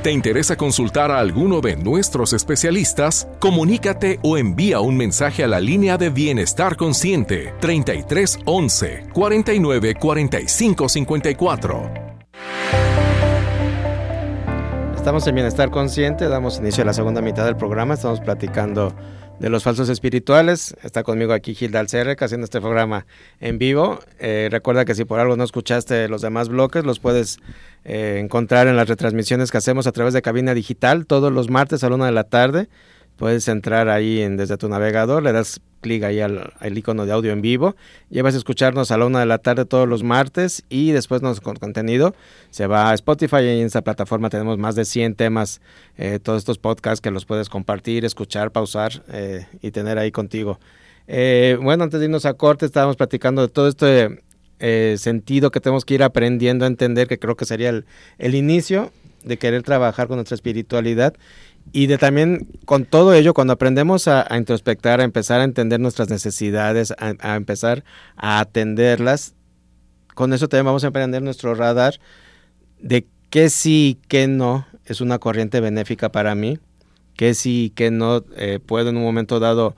[0.04, 3.28] ¿Te interesa consultar a alguno de nuestros especialistas?
[3.40, 10.88] Comunícate o envía un mensaje a la línea de Bienestar Consciente 33 11 49 45
[10.88, 11.94] 54.
[14.96, 18.96] Estamos en Bienestar Consciente, damos inicio a la segunda mitad del programa, estamos platicando
[19.40, 20.76] de los falsos espirituales.
[20.84, 23.06] Está conmigo aquí Gilda Alcerreca haciendo este programa
[23.40, 24.00] en vivo.
[24.20, 27.40] Eh, recuerda que si por algo no escuchaste los demás bloques, los puedes
[27.86, 31.84] eh, encontrar en las retransmisiones que hacemos a través de cabina digital todos los martes
[31.84, 32.70] a la una de la tarde.
[33.16, 37.32] Puedes entrar ahí en, desde tu navegador, le das clic ahí al, icono de audio
[37.32, 37.76] en vivo.
[38.10, 41.22] Ya vas a escucharnos a la una de la tarde todos los martes y después
[41.22, 42.16] nuestro contenido
[42.50, 45.62] se va a Spotify en esta plataforma tenemos más de 100 temas,
[45.98, 50.60] eh, todos estos podcasts que los puedes compartir, escuchar, pausar eh, y tener ahí contigo.
[51.08, 54.22] Eh, bueno, antes de irnos a corte estábamos platicando de todo este
[54.60, 57.86] sentido que tenemos que ir aprendiendo a entender, que creo que sería el,
[58.18, 58.92] el inicio
[59.24, 61.14] de querer trabajar con nuestra espiritualidad
[61.72, 66.10] y de también con todo ello, cuando aprendemos a, introspectar, a empezar a entender nuestras
[66.10, 67.84] necesidades, a, empezar
[68.16, 69.36] a atenderlas,
[70.16, 72.00] con eso también vamos a aprender nuestro radar
[72.82, 76.58] de qué sí y qué no es una corriente benéfica para mí,
[77.16, 79.76] qué sí y qué no eh, puedo en un momento dado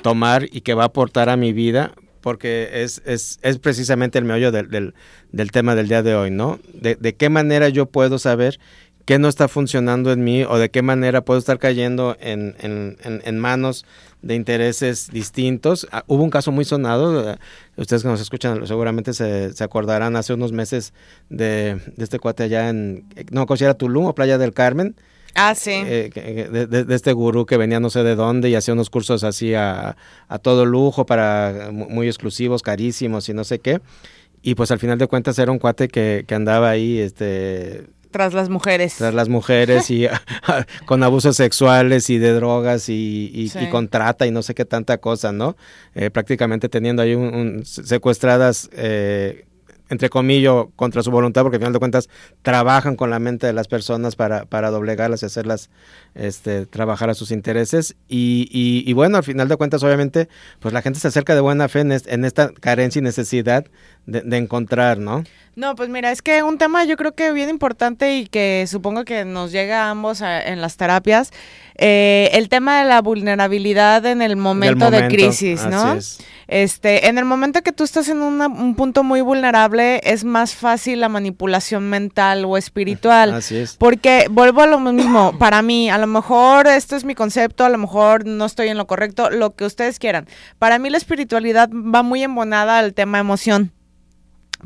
[0.00, 1.92] tomar y que va a aportar a mi vida,
[2.24, 4.94] porque es, es, es precisamente el meollo del,
[5.30, 6.58] del, tema del día de hoy, ¿no?
[6.72, 8.58] De, de qué manera yo puedo saber
[9.04, 12.96] qué no está funcionando en mí o de qué manera puedo estar cayendo en, en,
[13.02, 13.84] en, manos
[14.22, 15.86] de intereses distintos.
[15.92, 17.36] Ah, hubo un caso muy sonado, eh,
[17.76, 20.94] ustedes que nos escuchan seguramente se, se acordarán hace unos meses
[21.28, 24.96] de, de, este cuate allá en, no, era Tulum o Playa del Carmen.
[25.34, 25.72] Ah, sí.
[25.72, 26.10] Eh,
[26.50, 29.54] de, de, este gurú que venía no sé de dónde y hacía unos cursos así
[29.54, 29.96] a,
[30.28, 33.80] a todo lujo para muy exclusivos, carísimos y no sé qué.
[34.42, 38.32] Y pues al final de cuentas era un cuate que, que andaba ahí, este, tras
[38.32, 38.94] las mujeres.
[38.94, 40.06] Tras las mujeres y
[40.86, 44.98] con abusos sexuales y de drogas y, y, con trata y no sé qué tanta
[44.98, 45.56] cosa, ¿no?
[45.96, 49.46] Eh, prácticamente teniendo ahí un, secuestradas eh,
[49.90, 52.08] entre comillas, contra su voluntad, porque al final de cuentas
[52.42, 55.70] trabajan con la mente de las personas para, para doblegarlas y hacerlas
[56.14, 57.94] este, trabajar a sus intereses.
[58.08, 60.28] Y, y, bueno, al final de cuentas, obviamente,
[60.60, 63.66] pues la gente se acerca de buena fe en, en esta carencia y necesidad
[64.06, 65.24] de, de, encontrar, ¿no?
[65.56, 69.04] No, pues mira, es que un tema yo creo que bien importante y que supongo
[69.04, 71.30] que nos llega a ambos en las terapias,
[71.76, 75.98] eh, el tema de la vulnerabilidad en el momento, de crisis, ¿no?
[76.46, 81.00] Este, en el momento que tú estás en un punto muy vulnerable, es más fácil
[81.00, 83.34] la manipulación mental o espiritual.
[83.34, 83.76] Así es.
[83.76, 87.68] Porque vuelvo a lo mismo, para mí, a lo mejor esto es mi concepto, a
[87.68, 90.28] lo mejor no estoy en lo correcto, lo que ustedes quieran.
[90.58, 93.73] Para mí la espiritualidad va muy embonada al tema emoción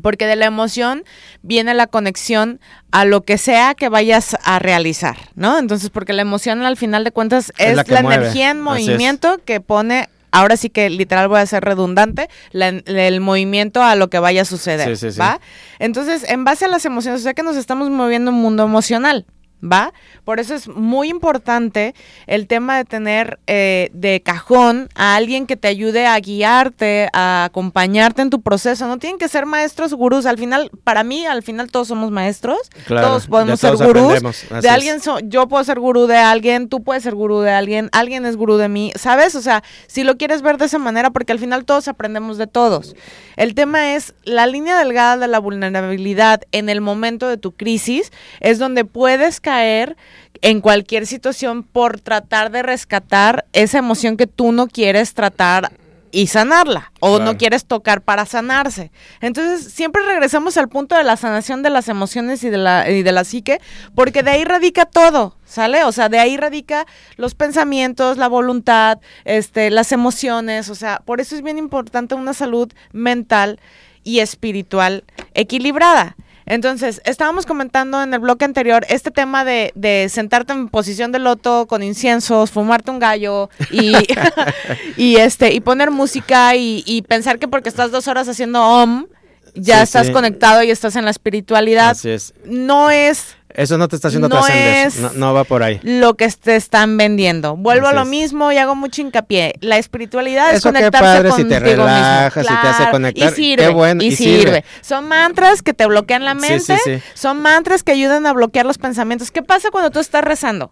[0.01, 1.03] porque de la emoción
[1.41, 2.59] viene la conexión
[2.91, 5.57] a lo que sea que vayas a realizar, ¿no?
[5.57, 10.09] Entonces, porque la emoción al final de cuentas es, la, energía en movimiento que pone,
[10.31, 14.45] ahora sí que literal voy a ser redundante, el movimiento a lo que vaya a
[14.45, 15.39] suceder, ¿va?
[15.79, 18.63] Entonces, en base a las emociones, o sea que nos estamos moviendo en un mundo
[18.63, 19.25] emocional.
[19.63, 19.93] ¿Va?
[20.23, 21.95] Por eso es muy importante
[22.27, 27.45] el tema de tener eh, de cajón a alguien que te ayude a guiarte, a
[27.45, 28.87] acompañarte en tu proceso.
[28.87, 30.25] No tienen que ser maestros gurús.
[30.25, 32.59] Al final, para mí, al final todos somos maestros.
[32.87, 34.21] todos podemos ser gurús.
[34.61, 38.25] De alguien, yo puedo ser gurú de alguien, tú puedes ser gurú de alguien, alguien
[38.25, 39.35] es gurú de mí, ¿sabes?
[39.35, 42.47] O sea, si lo quieres ver de esa manera, porque al final todos aprendemos de
[42.47, 42.95] todos.
[43.35, 48.11] El tema es la línea delgada de la vulnerabilidad en el momento de tu crisis,
[48.41, 49.97] es donde puedes caer
[50.43, 55.71] en cualquier situación por tratar de rescatar esa emoción que tú no quieres tratar
[56.11, 58.91] y sanarla o no quieres tocar para sanarse.
[59.21, 63.01] Entonces, siempre regresamos al punto de la sanación de las emociones y de la y
[63.01, 63.59] de la psique,
[63.95, 65.83] porque de ahí radica todo, ¿sale?
[65.83, 66.85] O sea, de ahí radica
[67.17, 72.33] los pensamientos, la voluntad, este, las emociones, o sea, por eso es bien importante una
[72.33, 73.59] salud mental
[74.03, 76.15] y espiritual equilibrada.
[76.49, 81.19] Entonces, estábamos comentando en el bloque anterior este tema de, de sentarte en posición de
[81.19, 83.93] loto con inciensos, fumarte un gallo y,
[84.97, 89.05] y este y poner música y, y pensar que porque estás dos horas haciendo om,
[89.53, 90.13] ya Sí, estás sí.
[90.13, 91.91] conectado y estás en la espiritualidad.
[91.91, 92.33] Así es.
[92.45, 95.79] No es Eso no te está haciendo No es- No, no va por ahí.
[95.83, 97.57] lo que te están vendiendo.
[97.57, 99.55] Vuelvo a lo mismo y hago mucho hincapié.
[99.59, 102.55] La espiritualidad es conectarse padre, si contigo te relajas, mismo.
[102.55, 104.39] si te hace Claro, conectar, Y sirve, qué bueno, y, y sirve.
[104.43, 104.65] sirve.
[104.81, 106.59] Son mantras que te bloquean la mente.
[106.61, 107.01] sí, sí.
[107.15, 109.29] Son mantras que ayudan a bloquear los pensamientos.
[109.29, 110.71] ¿Qué pasa cuando tú estás rezando?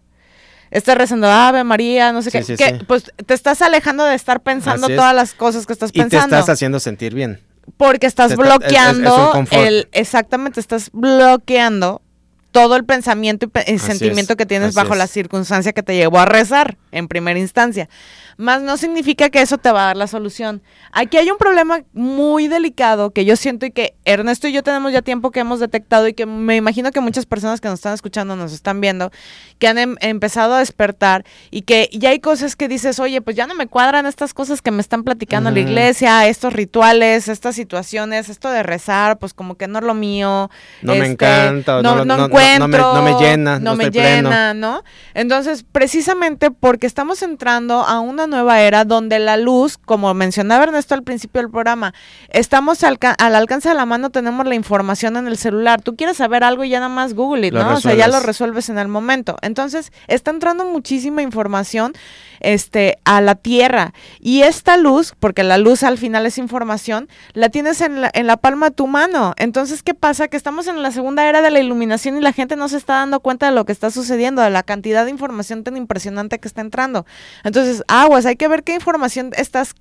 [0.71, 2.43] Estás rezando Ave María, no sé Sí, qué.
[2.45, 2.69] sí, ¿Qué?
[2.79, 2.85] sí.
[2.87, 4.95] Pues te estás alejando de estar pensando es.
[4.95, 6.37] todas las cosas que estás Y te pensando.
[6.37, 7.41] estás haciendo sentir bien.
[7.75, 12.01] Porque estás está- es- es- bloqueando el exactamente estás bloqueando
[12.51, 14.97] todo el pensamiento y pe- el Así sentimiento es, que tienes bajo es.
[14.99, 17.89] la circunstancia que te llevó a rezar en primera instancia.
[18.37, 20.61] Más no significa que eso te va a dar la solución.
[20.91, 24.91] Aquí hay un problema muy delicado que yo siento y que Ernesto y yo tenemos
[24.93, 27.93] ya tiempo que hemos detectado y que me imagino que muchas personas que nos están
[27.95, 29.11] escuchando, nos están viendo,
[29.57, 33.35] que han em- empezado a despertar y que ya hay cosas que dices, oye, pues
[33.35, 37.55] ya no me cuadran estas cosas que me están platicando la iglesia, estos rituales, estas
[37.55, 40.49] situaciones, esto de rezar, pues como que no es lo mío.
[40.83, 43.23] No me este, encanta, o no, no- no no- no- encuentro, no me- no me
[43.25, 44.29] llena, no me estoy pleno.
[44.29, 44.83] llena, ¿no?
[45.13, 50.93] Entonces, precisamente porque estamos entrando a una nueva era donde la luz, como mencionaba Ernesto
[50.95, 51.93] al principio del programa,
[52.29, 55.81] estamos al, al alcance de la mano, tenemos la información en el celular.
[55.81, 57.59] Tú quieres saber algo y ya nada más Google it, ¿no?
[57.75, 59.37] O sea, ya lo resuelves en el momento.
[59.41, 61.93] Entonces, está entrando muchísima información
[62.39, 63.93] este, a la Tierra.
[64.19, 68.27] Y esta luz, porque la luz al final es información, la tienes en la, en
[68.27, 69.33] la palma de tu mano.
[69.37, 70.27] Entonces, ¿qué pasa?
[70.27, 72.95] Que estamos en la segunda era de la iluminación y la gente no se está
[72.95, 76.47] dando cuenta de lo que está sucediendo, de la cantidad de información tan impresionante que
[76.47, 77.05] está entrando.
[77.43, 79.73] Entonces, aguas, hay que ver qué información estás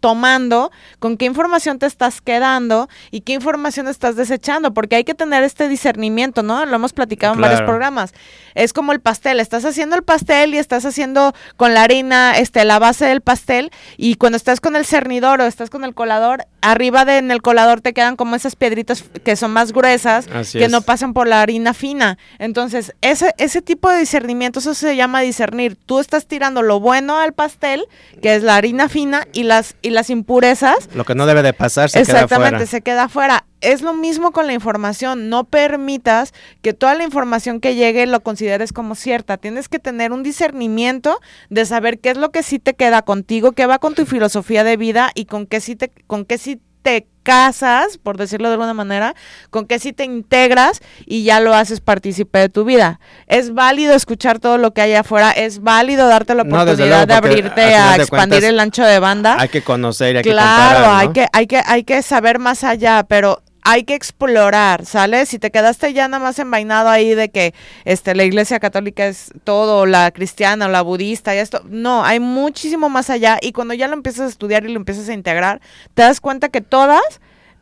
[0.00, 5.14] tomando, con qué información te estás quedando y qué información estás desechando, porque hay que
[5.14, 6.64] tener este discernimiento, ¿no?
[6.66, 8.12] Lo hemos platicado en varios programas.
[8.54, 12.64] Es como el pastel, estás haciendo el pastel y estás haciendo con la harina este
[12.64, 16.46] la base del pastel y cuando estás con el cernidor o estás con el colador,
[16.62, 20.58] arriba de en el colador te quedan como esas piedritas que son más gruesas Así
[20.58, 20.70] que es.
[20.70, 22.18] no pasan por la harina fina.
[22.38, 25.76] Entonces, ese ese tipo de discernimiento eso se llama discernir.
[25.76, 27.86] Tú estás tirando lo bueno al pastel,
[28.22, 31.52] que es la harina fina y las y las impurezas Lo que no debe de
[31.52, 32.66] pasar se Exactamente, queda fuera.
[32.66, 33.44] se queda afuera.
[33.60, 35.28] Es lo mismo con la información.
[35.28, 39.36] No permitas que toda la información que llegue lo consideres como cierta.
[39.36, 43.52] Tienes que tener un discernimiento de saber qué es lo que sí te queda contigo,
[43.52, 46.60] qué va con tu filosofía de vida y con qué sí te, con qué sí
[46.82, 49.14] te casas, por decirlo de alguna manera,
[49.50, 53.00] con qué sí te integras y ya lo haces partícipe de tu vida.
[53.26, 57.06] Es válido escuchar todo lo que hay afuera, es válido darte la No, oportunidad luego,
[57.06, 60.30] de abrirte a expandir cuentas, el ancho de banda Hay que conocer y hay que
[60.30, 64.86] claro, comparar, hay que, hay que, hay que saber más allá, pero hay que explorar,
[64.86, 65.26] ¿sale?
[65.26, 69.32] Si te quedaste ya nada más envainado ahí de que este la iglesia católica es
[69.44, 73.52] todo, o la cristiana, o la budista y esto, no, hay muchísimo más allá y
[73.52, 75.60] cuando ya lo empiezas a estudiar y lo empiezas a integrar,
[75.94, 77.02] te das cuenta que todas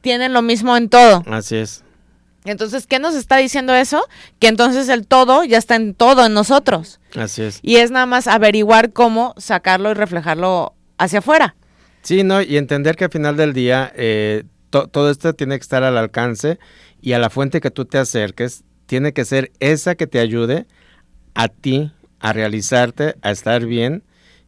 [0.01, 1.23] tienen lo mismo en todo.
[1.27, 1.85] Así es.
[2.45, 4.07] Entonces, ¿qué nos está diciendo eso?
[4.39, 7.01] Que entonces el todo ya está en todo en nosotros.
[7.15, 7.59] Así es.
[7.63, 11.57] Y es nada más averiguar cómo sacarlo y reflejarlo hacia afuera.
[12.03, 12.41] Sí, ¿no?
[12.41, 15.97] Y entender que al final del día eh, to- todo esto tiene que estar al
[15.99, 16.59] alcance
[17.01, 20.67] y a la fuente que tú te acerques tiene que ser esa que te ayude
[21.35, 24.03] a ti a realizarte, a estar bien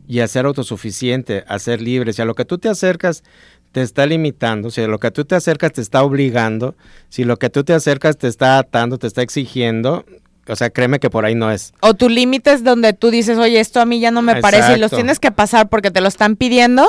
[0.08, 2.12] y a ser autosuficiente, a ser libre.
[2.12, 3.22] Si a lo que tú te acercas
[3.72, 6.74] te está limitando, si a lo que tú te acercas te está obligando,
[7.08, 10.04] si lo que tú te acercas te está atando, te está exigiendo,
[10.50, 11.72] o sea, créeme que por ahí no es.
[11.80, 14.74] O tu límite es donde tú dices, oye, esto a mí ya no me parece
[14.74, 16.86] y los tienes que pasar porque te lo están pidiendo,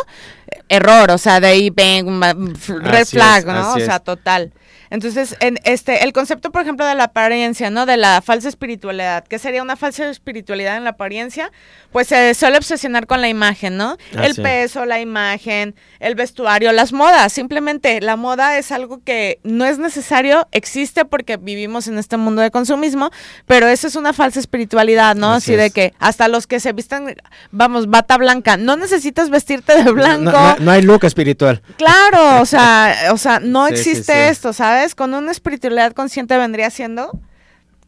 [0.69, 3.74] error, o sea, de ahí ven, red Así flag, es, ¿no?
[3.74, 4.52] O sea, total.
[4.91, 7.86] Entonces, en este, el concepto, por ejemplo, de la apariencia, ¿no?
[7.88, 9.23] De la falsa espiritualidad.
[9.27, 11.51] ¿Qué sería una falsa espiritualidad en la apariencia?
[11.91, 13.97] Pues se suele obsesionar con la imagen, ¿no?
[14.12, 14.39] el Así es.
[14.41, 17.34] peso, la imagen, el vestuario, las modas.
[17.34, 22.41] Simplemente la moda es algo que no es necesario, existe porque vivimos en este mundo
[22.41, 23.12] de consumismo,
[23.45, 25.32] pero eso es una falsa espiritualidad, ¿no?
[25.34, 27.15] Así Así, de que hasta los que se visten,
[27.51, 30.32] vamos, bata blanca, no necesitas vestirte de blanco.
[30.32, 31.62] No, no- no hay look espiritual.
[31.77, 34.19] Claro, o sea, o sea, no sí, existe sí.
[34.19, 34.81] esto, ¿sabes?
[34.96, 37.12] Con una espiritualidad consciente vendría siendo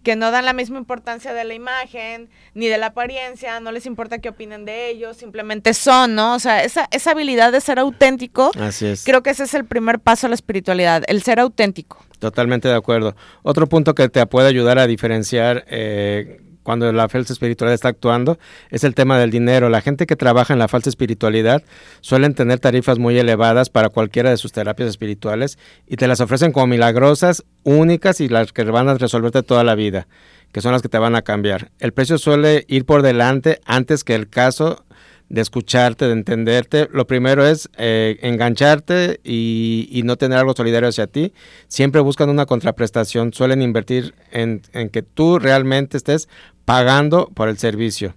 [0.03, 3.85] que no dan la misma importancia de la imagen ni de la apariencia, no les
[3.85, 6.35] importa qué opinen de ellos, simplemente son, ¿no?
[6.35, 9.05] O sea, esa, esa habilidad de ser auténtico, Así es.
[9.05, 12.03] creo que ese es el primer paso a la espiritualidad, el ser auténtico.
[12.19, 13.15] Totalmente de acuerdo.
[13.43, 18.39] Otro punto que te puede ayudar a diferenciar eh, cuando la falsa espiritualidad está actuando
[18.69, 19.69] es el tema del dinero.
[19.69, 21.63] La gente que trabaja en la falsa espiritualidad
[22.01, 26.51] suelen tener tarifas muy elevadas para cualquiera de sus terapias espirituales y te las ofrecen
[26.51, 30.07] como milagrosas, únicas y las que van a resolverte toda la vida,
[30.51, 31.71] que son las que te van a cambiar.
[31.79, 34.85] El precio suele ir por delante antes que el caso
[35.29, 36.87] de escucharte, de entenderte.
[36.91, 41.33] Lo primero es eh, engancharte y, no tener algo solidario hacia ti.
[41.67, 46.27] Siempre buscan una contraprestación, suelen invertir en, en que tú realmente estés
[46.65, 48.15] pagando por el servicio.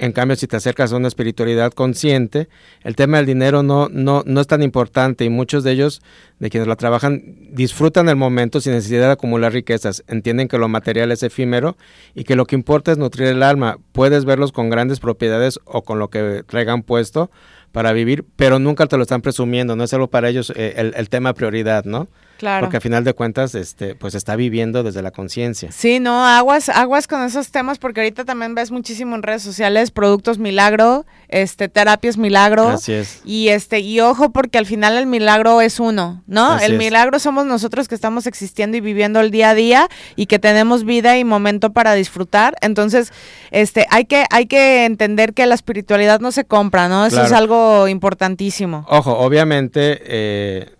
[0.00, 2.48] En cambio, si te acercas a una espiritualidad consciente,
[2.84, 6.00] el tema del dinero no, no, no es tan importante y muchos de ellos,
[6.38, 10.02] de quienes la trabajan, disfrutan el momento sin necesidad de acumular riquezas.
[10.08, 11.76] Entienden que lo material es efímero
[12.14, 13.76] y que lo que importa es nutrir el alma.
[13.92, 17.30] Puedes verlos con grandes propiedades o con lo que traigan puesto
[17.70, 19.76] para vivir, pero nunca te lo están presumiendo.
[19.76, 22.08] No es algo para ellos eh, el, el tema prioridad, ¿no?
[22.40, 25.70] Porque a final de cuentas, este, pues está viviendo desde la conciencia.
[25.72, 29.90] Sí, no, aguas, aguas con esos temas, porque ahorita también ves muchísimo en redes sociales
[29.90, 32.68] productos milagro, este, terapias milagro.
[32.68, 33.20] Así es.
[33.24, 36.58] Y este, y ojo, porque al final el milagro es uno, ¿no?
[36.58, 40.38] el milagro somos nosotros que estamos existiendo y viviendo el día a día y que
[40.38, 42.56] tenemos vida y momento para disfrutar.
[42.60, 43.12] Entonces,
[43.50, 47.06] este, hay que, hay que entender que la espiritualidad no se compra, ¿no?
[47.06, 48.84] Eso es algo importantísimo.
[48.88, 50.79] Ojo, obviamente, eh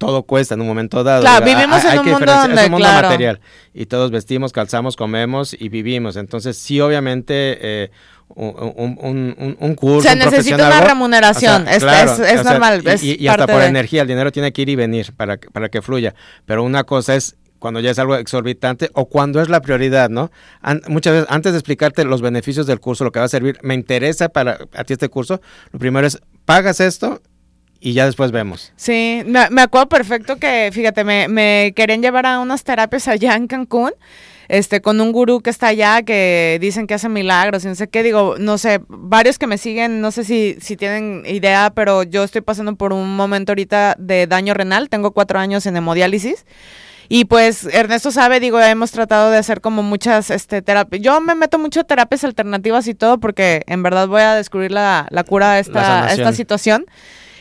[0.00, 1.20] todo cuesta en un momento dado.
[1.20, 3.38] Claro, vivimos en un mundo donde, es un mundo material
[3.74, 6.16] y todos vestimos, calzamos, comemos y vivimos.
[6.16, 7.90] Entonces, sí, obviamente, eh,
[8.30, 10.08] un, un, un, curso.
[10.08, 12.82] Se necesita una remuneración, es, normal.
[13.02, 16.14] y, hasta por energía, el dinero tiene que ir y venir para, para que fluya.
[16.46, 20.30] Pero una cosa es cuando ya es algo exorbitante o cuando es la prioridad, ¿no?
[20.88, 23.74] muchas veces, antes de explicarte los beneficios del curso, lo que va a servir, me
[23.74, 27.20] interesa para a ti este curso, lo primero es, pagas esto
[27.80, 28.72] y ya después vemos.
[28.76, 33.46] Sí, me, acuerdo perfecto que, fíjate, me, me, querían llevar a unas terapias allá en
[33.46, 33.92] Cancún,
[34.48, 37.88] este, con un gurú que está allá, que dicen que hace milagros y no sé
[37.88, 42.02] qué, digo, no sé, varios que me siguen, no sé si, si tienen idea, pero
[42.02, 46.44] yo estoy pasando por un momento ahorita de daño renal, tengo cuatro años en hemodiálisis.
[47.12, 51.02] Y pues Ernesto sabe, digo, hemos tratado de hacer como muchas este, terapias.
[51.02, 55.08] Yo me meto mucho terapias alternativas y todo porque en verdad voy a descubrir la,
[55.10, 56.86] la cura a esta, esta situación.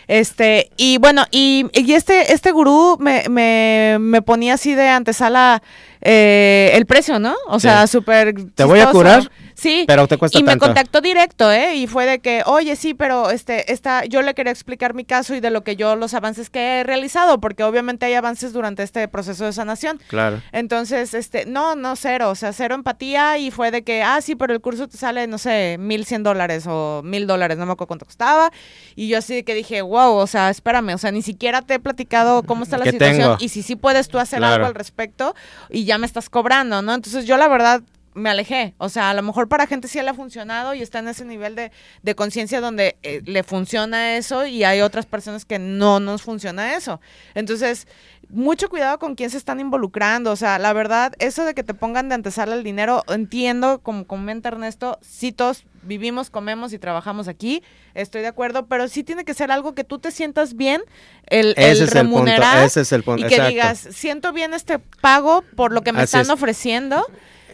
[0.10, 5.62] Este, y bueno, y, y este, este gurú me, me, me ponía así de antesala
[6.02, 7.36] eh, el precio, ¿no?
[7.48, 8.34] O sea, súper.
[8.56, 9.30] ¿Te voy a curar?
[9.56, 9.84] Sí.
[9.88, 11.76] Pero te cuesta Y me contactó directo, ¿eh?
[11.76, 15.36] Y fue de que, oye, sí, pero este, esta, yo le quería explicar mi caso
[15.36, 18.84] y de lo que yo, los avances que he realizado, porque obviamente hay avances durante
[18.84, 20.00] este proceso de sanación.
[20.08, 20.42] Claro.
[20.54, 24.36] Entonces, este, no, no, cero, o sea, cero empatía y fue de que, ah, sí,
[24.36, 27.74] pero el curso te sale, no sé, mil cien dólares o mil dólares, no me
[27.74, 28.52] acuerdo cuánto costaba.
[28.96, 31.80] Y yo así que dije, wow, o sea, espérame, o sea, ni siquiera te he
[31.80, 35.36] platicado cómo está la situación y si sí puedes tú hacer algo al respecto
[35.70, 36.94] y ya me estás cobrando, ¿no?
[36.94, 37.82] Entonces yo la verdad
[38.14, 38.76] me alejé.
[38.78, 41.26] O sea, a lo mejor para gente sí le ha funcionado y está en ese
[41.26, 41.72] nivel de,
[42.04, 46.76] de conciencia donde eh, le funciona eso y hay otras personas que no nos funciona
[46.76, 47.02] eso.
[47.34, 47.88] Entonces,
[48.30, 50.32] mucho cuidado con quién se están involucrando.
[50.32, 54.06] O sea, la verdad, eso de que te pongan de antesala el dinero, entiendo, como
[54.06, 57.64] comenta Ernesto, sí todos vivimos, comemos y trabajamos aquí,
[57.96, 60.82] estoy de acuerdo, pero sí tiene que ser algo que tú te sientas bien,
[61.28, 61.56] el,
[61.90, 63.26] remunerar ese es el punto.
[63.26, 67.06] y que digas, siento bien este pago por lo que me están ofreciendo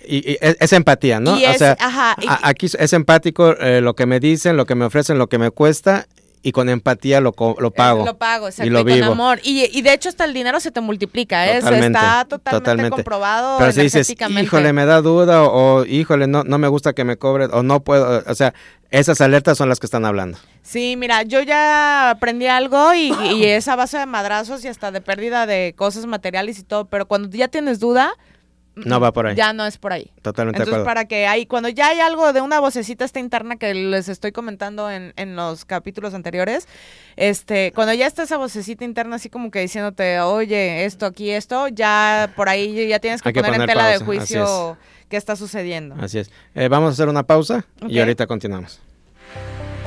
[0.07, 1.33] y, es, empatía, ¿no?
[1.33, 1.77] o sea,
[2.43, 5.51] aquí es empático eh, lo que me dicen, lo que me ofrecen, lo que me
[5.51, 6.07] cuesta
[6.45, 8.05] y con empatía lo, lo pago.
[8.05, 8.99] Lo pago, exacto, y, lo vivo.
[8.99, 9.39] con amor.
[9.41, 11.57] Y, de hecho hasta el dinero se te multiplica, ¿eh?
[11.57, 16.67] está totalmente, comprobado Pero si dices, híjole, me da duda o, híjole, no, no me
[16.67, 18.53] gusta que me cobre o no puedo, o sea,
[18.91, 20.37] esas alertas son las que están hablando.
[20.61, 24.91] Sí, mira, yo ya aprendí algo y, y es a base de madrazos y hasta
[24.91, 28.13] de pérdida de cosas materiales y todo, pero cuando ya tienes duda,
[28.75, 29.35] no va por ahí.
[29.35, 30.11] Ya no es por ahí.
[30.21, 33.73] Totalmente Entonces, para que hay, cuando ya hay algo de una vocecita esta interna que
[33.73, 36.67] les estoy comentando en, en los capítulos anteriores,
[37.15, 41.67] este, cuando ya está esa vocecita interna así como que diciéndote, oye, esto aquí, esto,
[41.69, 44.77] ya por ahí ya tienes que, poner, en tela de juicio
[45.09, 45.95] qué está sucediendo.
[45.99, 46.31] Así es.
[46.55, 48.81] Eh, vamos a hacer una pausa y ahorita continuamos.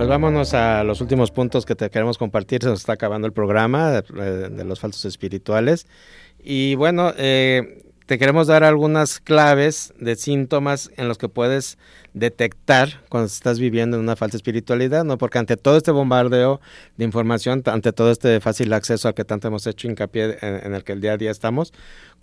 [0.00, 2.62] Pues vámonos a los últimos puntos que te queremos compartir.
[2.62, 5.86] Se nos está acabando el programa de, los falsos espirituales.
[6.42, 11.76] Y bueno, eh, te queremos dar algunas claves de síntomas en los que puedes
[12.14, 15.18] detectar cuando estás viviendo en una falsa espiritualidad, ¿no?
[15.18, 16.62] Porque ante todo este bombardeo
[16.96, 20.82] de información, ante todo este fácil acceso al que tanto hemos hecho hincapié en, el
[20.82, 21.74] que el día a día estamos,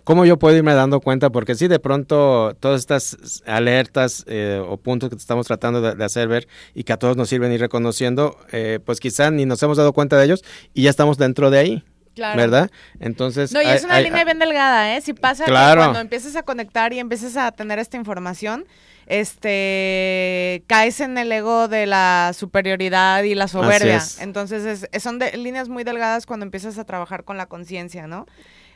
[0.08, 1.28] ¿cómo yo puedo irme dando cuenta?
[1.28, 6.28] Porque si de pronto todas estas alertas eh, o puntos que estamos tratando de, hacer
[6.28, 9.76] ver y que a todos nos sirven ir reconociendo, eh, pues quizá ni nos hemos
[9.76, 10.42] dado cuenta de ellos
[10.72, 11.84] y ya estamos dentro de ahí.
[12.16, 12.70] ¿Verdad?
[12.98, 13.52] Entonces.
[13.52, 15.00] No, y es una línea bien delgada, ¿eh?
[15.00, 18.64] Si pasa que cuando empiezas a conectar y empiezas a tener esta información,
[19.06, 24.02] este caes en el ego de la superioridad y la soberbia.
[24.20, 28.26] Entonces es, son de, líneas muy delgadas cuando empiezas a trabajar con la conciencia, ¿no?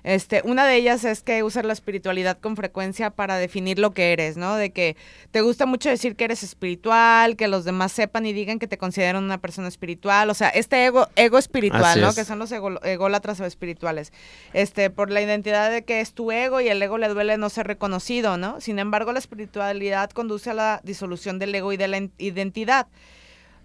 [0.05, 4.13] Este, una de ellas es que usas la espiritualidad con frecuencia para definir lo que
[4.13, 4.57] eres, ¿no?
[4.57, 4.97] De que
[5.31, 8.79] te gusta mucho decir que eres espiritual, que los demás sepan y digan que te
[8.79, 12.15] consideran una persona espiritual, o sea, este ego, ego espiritual, ¿no?
[12.15, 14.13] Que son los ego, ególatras o espirituales.
[14.53, 17.49] Este, por la identidad de que es tu ego y el ego le duele no
[17.49, 18.61] ser reconocido, ¿no?
[18.61, 22.89] Sin embargo, la espiritualidad conduce a la disolución del ego y de la identidad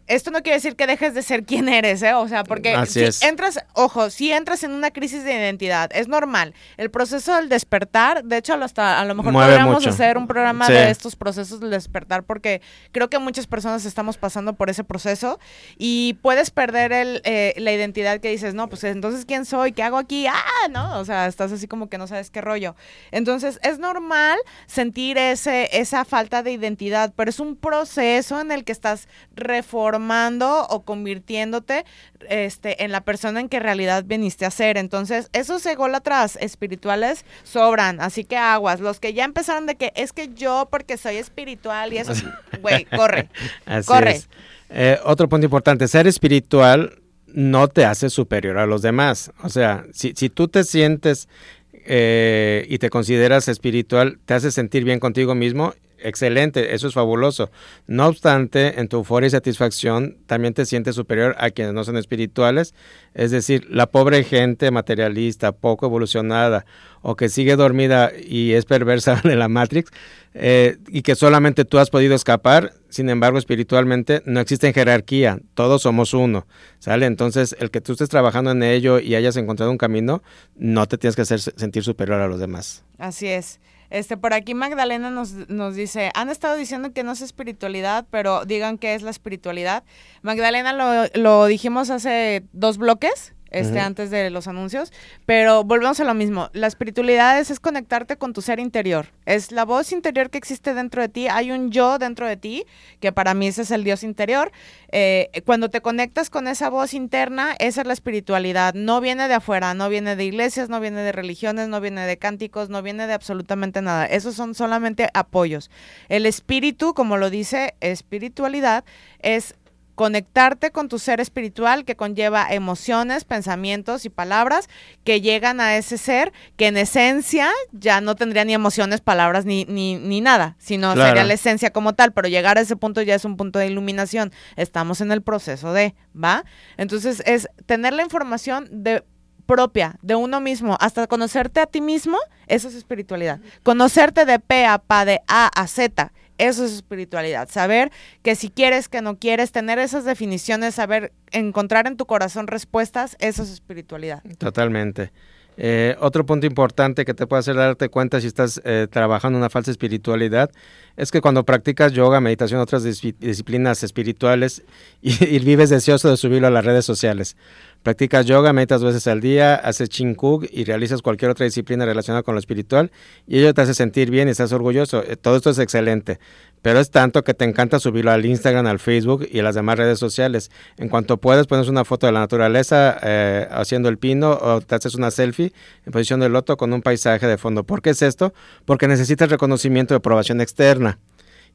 [0.07, 2.13] esto no quiere decir que dejes de ser quien eres, ¿eh?
[2.13, 6.53] O sea, porque si entras, ojo, si entras en una crisis de identidad, es normal.
[6.77, 10.89] El proceso del despertar, de hecho, hasta a lo mejor podríamos hacer un programa de
[10.89, 15.39] estos procesos del despertar, porque creo que muchas personas estamos pasando por ese proceso
[15.77, 19.73] y puedes perder el, eh, la identidad que dices, no, pues entonces, ¿quién soy?
[19.73, 20.27] ¿Qué hago aquí?
[20.27, 22.75] Ah, no, o sea, estás así como que no sabes qué rollo.
[23.11, 24.37] Entonces, es normal
[24.67, 29.96] sentir ese, esa falta de identidad, pero es un proceso en el que estás reformando
[29.97, 31.83] formando o convirtiéndote
[32.29, 34.77] este, en la persona en que en realidad viniste a ser.
[34.77, 38.79] Entonces, esos ególatras espirituales sobran, así que aguas.
[38.79, 42.13] Los que ya empezaron de que es que yo porque soy espiritual y eso,
[42.61, 43.29] güey, corre,
[43.87, 44.21] corre.
[44.69, 49.31] Eh, otro punto importante, ser espiritual no te hace superior a los demás.
[49.41, 51.27] O sea, si, si tú te sientes
[51.73, 57.49] eh, y te consideras espiritual, te hace sentir bien contigo mismo excelente, eso es fabuloso.
[57.87, 61.97] No obstante, en tu euforia y satisfacción también te sientes superior a quienes no son
[61.97, 62.73] espirituales,
[63.13, 66.65] es decir, la pobre gente materialista, poco evolucionada
[67.01, 69.91] o que sigue dormida y es perversa de la Matrix
[70.33, 75.81] eh, y que solamente tú has podido escapar, sin embargo, espiritualmente no existe jerarquía, todos
[75.81, 76.47] somos uno,
[76.79, 77.05] ¿sale?
[77.05, 80.21] Entonces, el que tú estés trabajando en ello y hayas encontrado un camino,
[80.55, 82.83] no te tienes que hacer sentir superior a los demás.
[82.97, 83.59] Así es.
[83.89, 88.45] Este, por aquí Magdalena nos, nos dice, han estado diciendo que no es espiritualidad, pero
[88.45, 89.83] digan qué es la espiritualidad.
[90.21, 94.91] Magdalena lo, lo dijimos hace dos bloques, este, antes de los anuncios.
[95.25, 96.49] Pero volvemos a lo mismo.
[96.53, 99.07] La espiritualidad es, conectarte con tu ser interior.
[99.25, 101.27] Es la voz interior que existe dentro de ti.
[101.27, 102.65] Hay un yo dentro de ti,
[102.99, 104.51] que para mí ese es el Dios interior.
[104.91, 108.73] Eh, cuando te conectas con esa voz interna, esa es la espiritualidad.
[108.73, 112.17] No viene de afuera, no viene de iglesias, no viene de religiones, no viene de
[112.17, 114.05] cánticos, no viene de absolutamente nada.
[114.05, 115.69] Esos son solamente apoyos.
[116.09, 118.83] El espíritu, como lo dice espiritualidad,
[119.19, 119.55] es
[119.97, 124.69] conectarte con tu ser espiritual que conlleva emociones, pensamientos y palabras
[125.03, 129.65] que llegan a ese ser que en esencia ya no tendría ni emociones, palabras ni,
[129.65, 133.15] ni, ni nada, sino sería la esencia como tal, pero llegar a ese punto ya
[133.15, 134.31] es un punto de iluminación.
[134.55, 136.45] Estamos en el proceso de, ¿va?
[136.77, 139.03] Entonces es tener la información de
[139.47, 143.39] propia de uno mismo hasta conocerte a ti mismo, eso es espiritualidad.
[143.63, 147.49] Conocerte de P a P, de A a Z eso es espiritualidad.
[147.49, 147.91] Saber
[148.23, 153.15] que si quieres, que no quieres, tener esas definiciones, saber encontrar en tu corazón respuestas,
[153.19, 154.21] eso es espiritualidad.
[154.37, 155.11] Totalmente.
[155.59, 159.49] Eh, otro punto importante que te puede hacer darte cuenta si estás eh, trabajando una
[159.49, 160.51] falsa espiritualidad
[160.95, 164.63] es que cuando practicas yoga, meditación, otras disciplinas espirituales
[165.01, 167.37] y, vives deseoso de subirlo a las redes sociales.
[167.83, 172.35] Practicas yoga, meditas veces al día, haces kug y realizas cualquier otra disciplina relacionada con
[172.35, 172.91] lo espiritual
[173.25, 175.03] y ello te hace sentir bien y estás orgulloso.
[175.03, 176.19] Eh, todo esto es excelente,
[176.61, 179.77] pero es tanto que te encanta subirlo al Instagram, al Facebook y a las demás
[179.77, 180.51] redes sociales.
[180.77, 184.75] En cuanto puedes, pones una foto de la naturaleza eh, haciendo el pino o te
[184.75, 185.53] haces una selfie
[185.85, 187.63] en posición de loto con un paisaje de fondo.
[187.63, 188.33] ¿Por qué es esto?
[188.65, 190.99] Porque necesitas reconocimiento de aprobación externa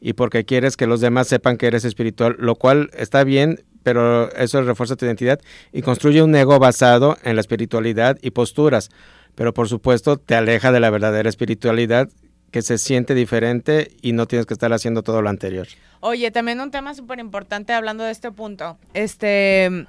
[0.00, 4.33] y porque quieres que los demás sepan que eres espiritual, lo cual está bien, pero
[4.35, 5.41] eso refuerza tu identidad
[5.72, 8.91] y construye un ego basado en la espiritualidad y posturas.
[9.35, 12.09] Pero por supuesto te aleja de la verdadera espiritualidad
[12.51, 15.66] que se siente diferente y no tienes que estar haciendo todo lo anterior.
[16.01, 18.76] Oye, también un tema súper importante hablando de este punto.
[18.93, 19.87] Este,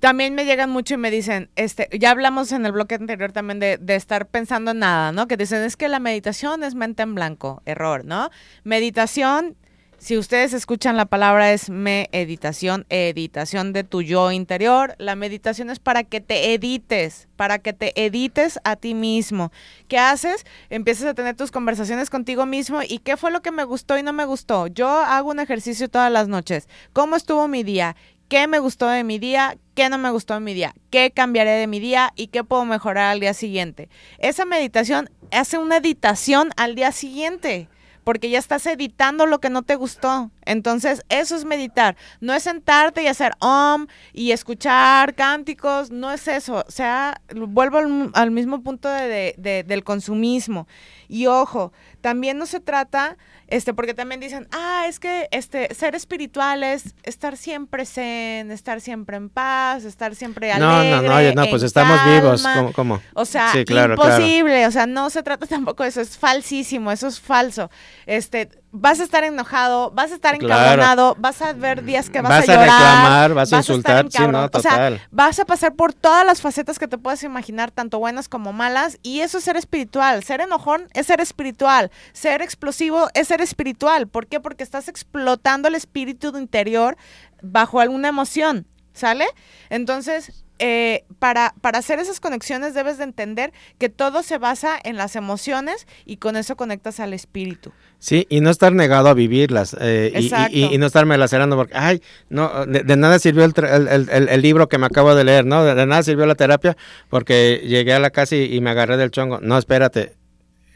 [0.00, 3.60] también me llegan mucho y me dicen, este, ya hablamos en el bloque anterior también
[3.60, 5.28] de, de, estar pensando en nada, ¿no?
[5.28, 8.30] Que dicen, es que la meditación es mente en blanco, error, ¿no?
[8.64, 9.56] Meditación
[10.00, 14.94] Si ustedes escuchan la palabra es meditación, editación de tu yo interior.
[14.96, 19.52] La meditación es para que te edites, para que te edites a ti mismo.
[19.88, 20.46] ¿Qué haces?
[20.70, 24.02] Empiezas a tener tus conversaciones contigo mismo y qué fue lo que me gustó y
[24.02, 24.68] no me gustó.
[24.68, 26.66] Yo hago un ejercicio todas las noches.
[26.94, 27.94] ¿Cómo estuvo mi día?
[28.28, 29.58] ¿Qué me gustó de mi día?
[29.74, 30.72] ¿Qué no me gustó de mi día?
[30.88, 32.14] ¿Qué cambiaré de mi día?
[32.16, 33.90] ¿Y qué puedo mejorar al día siguiente?
[34.16, 37.68] Esa meditación hace una editación al día siguiente
[38.04, 40.30] porque ya estás editando lo que no te gustó.
[40.44, 41.96] Entonces, eso es meditar.
[42.20, 46.64] No es sentarte y hacer om y escuchar cánticos, no es eso.
[46.66, 47.78] O sea, vuelvo
[48.14, 50.66] al, mismo punto del consumismo.
[51.08, 53.16] Y ojo, también no se trata
[53.50, 58.80] este, porque también dicen, ah, es que este, ser espiritual es estar siempre zen, estar
[58.80, 60.90] siempre en paz, estar siempre alegre.
[60.90, 62.44] No, no, no, no pues estamos vivos,
[62.74, 67.08] ¿cómo, O sea, imposible, o sea, no se trata tampoco de eso, es falsísimo, eso
[67.08, 67.70] es falso.
[68.06, 72.30] Este, vas a estar enojado, vas a estar encabronado, vas a ver días que vas,
[72.30, 72.66] a llorar.
[72.66, 74.94] Vas a reclamar, vas a insultar, sí, no, total.
[74.94, 78.28] O sea, vas a pasar por todas las facetas que te puedas imaginar, tanto buenas
[78.28, 80.22] como malas, y eso es ser espiritual.
[80.24, 81.90] Ser enojón es ser espiritual.
[82.12, 84.06] Ser explosivo es ser espiritual.
[84.06, 84.40] ¿Por qué?
[84.40, 86.96] Porque estás explotando el espíritu interior
[87.42, 89.26] bajo alguna emoción, ¿sale?
[89.68, 94.96] Entonces, eh, para, para hacer esas conexiones debes de entender que todo se basa en
[94.96, 97.72] las emociones y con eso conectas al espíritu.
[97.98, 100.12] Sí, y no estar negado a vivirlas eh,
[100.50, 105.14] y, no estarme lacerando porque, ay, no, de, nada sirvió el, libro que me acabo
[105.14, 105.64] de leer, ¿no?
[105.64, 106.76] De, nada sirvió la terapia
[107.08, 109.40] porque llegué a la casa y me agarré del chongo.
[109.40, 110.19] No, espérate,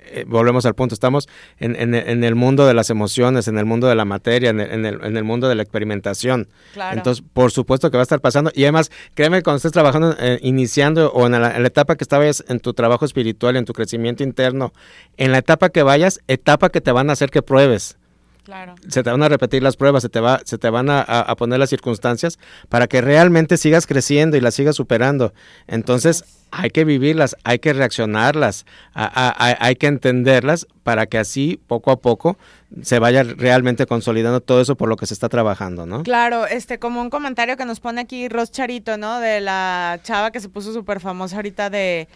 [0.07, 1.29] eh, volvemos al punto, estamos
[1.59, 4.87] en, en, el mundo de las emociones, en el mundo de la materia, en el,
[5.03, 6.49] en el mundo de la experimentación.
[6.93, 8.51] Entonces, por supuesto que va a estar pasando.
[8.55, 12.61] Y además, créeme, cuando estés trabajando, eh, iniciando o en la, etapa que estabas en
[12.61, 14.73] tu trabajo espiritual, en tu crecimiento interno,
[15.17, 17.97] en la etapa que vayas, etapa que te van a hacer que pruebes.
[18.45, 18.75] Claro.
[18.89, 21.59] Se te van a repetir las pruebas, se te, va, se te van a, poner
[21.59, 22.39] las circunstancias
[22.69, 25.33] para que realmente sigas creciendo y las sigas superando.
[25.67, 31.97] Entonces, hay que vivirlas, hay que reaccionarlas, hay que entenderlas para que así, poco a
[31.97, 32.37] poco,
[32.83, 36.03] se vaya realmente consolidando todo eso por lo que se está trabajando, ¿no?
[36.03, 39.21] Claro, este, como un comentario que nos pone aquí Ros Charito, ¿no?
[39.21, 42.09] De la chava que se puso súper famosa ahorita de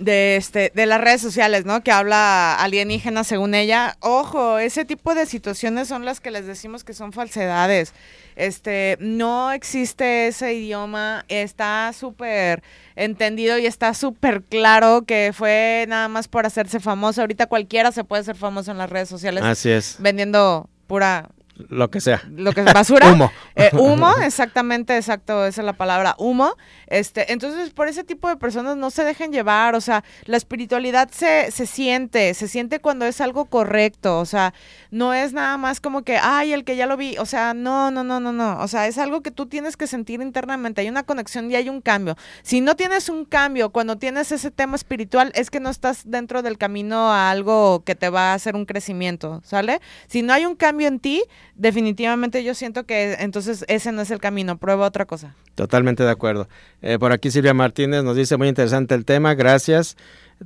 [0.00, 1.82] de este de las redes sociales, ¿no?
[1.82, 3.96] Que habla alienígena según ella.
[4.00, 7.92] Ojo, ese tipo de situaciones son las que les decimos que son falsedades.
[8.36, 12.62] Este, no existe ese idioma, está súper
[12.96, 17.20] entendido y está súper claro que fue nada más por hacerse famoso.
[17.20, 19.44] Ahorita cualquiera se puede hacer famoso en las redes sociales.
[19.44, 19.96] Así es.
[19.98, 21.28] Vendiendo pura
[21.68, 22.22] lo que sea.
[22.30, 23.06] Lo que es basura.
[23.12, 23.32] humo.
[23.56, 26.56] Eh, humo, exactamente, exacto, esa es la palabra, humo.
[26.86, 31.10] Este, entonces, por ese tipo de personas no se dejen llevar, o sea, la espiritualidad
[31.10, 34.54] se, se siente, se siente cuando es algo correcto, o sea,
[34.90, 37.90] no es nada más como que, ay, el que ya lo vi, o sea, no,
[37.90, 40.88] no, no, no, no, o sea, es algo que tú tienes que sentir internamente, hay
[40.88, 42.16] una conexión y hay un cambio.
[42.42, 46.42] Si no tienes un cambio cuando tienes ese tema espiritual, es que no estás dentro
[46.42, 49.80] del camino a algo que te va a hacer un crecimiento, ¿sale?
[50.06, 51.22] Si no hay un cambio en ti,
[51.60, 55.34] definitivamente yo siento que entonces ese no es el camino, prueba otra cosa.
[55.54, 56.48] Totalmente de acuerdo.
[56.80, 59.96] Eh, por aquí Silvia Martínez nos dice muy interesante el tema, gracias.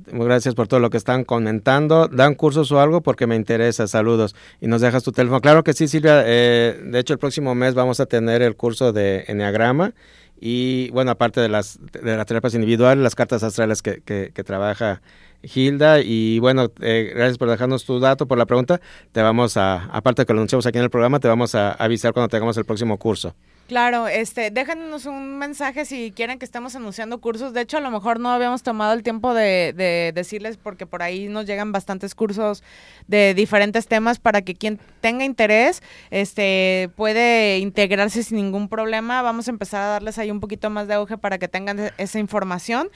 [0.07, 2.09] Gracias por todo lo que están comentando.
[2.09, 2.99] ¿Dan cursos o algo?
[2.99, 3.87] Porque me interesa.
[3.87, 4.35] Saludos.
[4.59, 5.39] Y nos dejas tu teléfono.
[5.39, 6.21] Claro que sí, Silvia.
[6.25, 9.93] Eh, de hecho, el próximo mes vamos a tener el curso de Enneagrama.
[10.39, 15.01] Y bueno, aparte de las, de las terapias individuales, las cartas astrales que, que, trabaja
[15.41, 16.01] Hilda.
[16.01, 18.81] Y bueno, eh, gracias por dejarnos tu dato, por la pregunta.
[19.11, 21.71] Te vamos a, aparte de que lo anunciamos aquí en el programa, te vamos a
[21.71, 23.33] avisar cuando tengamos el próximo curso.
[23.67, 27.51] Claro, este, déjanos un mensaje si quieren que estemos anunciando cursos.
[27.51, 31.01] De hecho, a lo mejor no habíamos tomado el tiempo de, de, decirles porque por
[31.01, 32.61] ahí nos llegan bastantes cursos
[33.07, 35.81] de diferentes temas para que quien tenga interés,
[36.11, 39.23] este, puede integrarse sin ningún problema.
[39.23, 42.19] Vamos a empezar a darles ahí un poquito más de auge para que tengan esa
[42.19, 42.89] información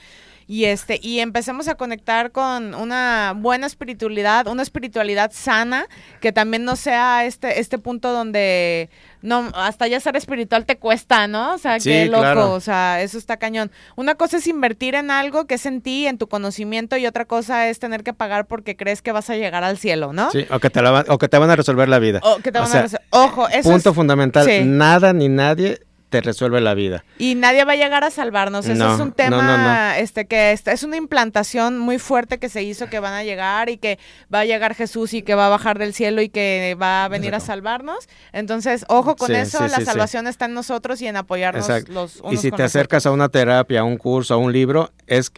[0.50, 5.86] y este y empecemos a conectar con una buena espiritualidad, una espiritualidad sana,
[6.20, 8.90] que también no sea este este punto donde
[9.22, 11.54] no hasta ya ser espiritual te cuesta, ¿no?
[11.54, 13.70] O sea, qué loco, o sea, eso está cañón.
[13.94, 17.26] Una cosa es invertir en algo que es en ti, en tu conocimiento y otra
[17.26, 20.32] cosa es tener que pagar porque crees que vas a llegar al cielo, ¿no?
[20.32, 22.18] Sí, o que te, o que te van a resolver la vida.
[22.24, 25.78] O que te van a Ojo, eso punto fundamental, nada ni nadie
[26.10, 27.04] te resuelve la vida.
[27.18, 28.66] Y nadie va a llegar a salvarnos.
[28.66, 32.98] Eso es un tema este que es una implantación muy fuerte que se hizo que
[32.98, 33.98] van a llegar y que
[34.32, 37.08] va a llegar Jesús y que va a bajar del cielo y que va a
[37.08, 38.08] venir a salvarnos.
[38.32, 42.36] Entonces, ojo con eso, la salvación está en nosotros y en apoyarnos los unos Y
[42.36, 45.32] si te acercas a una terapia, a un curso, a un libro, es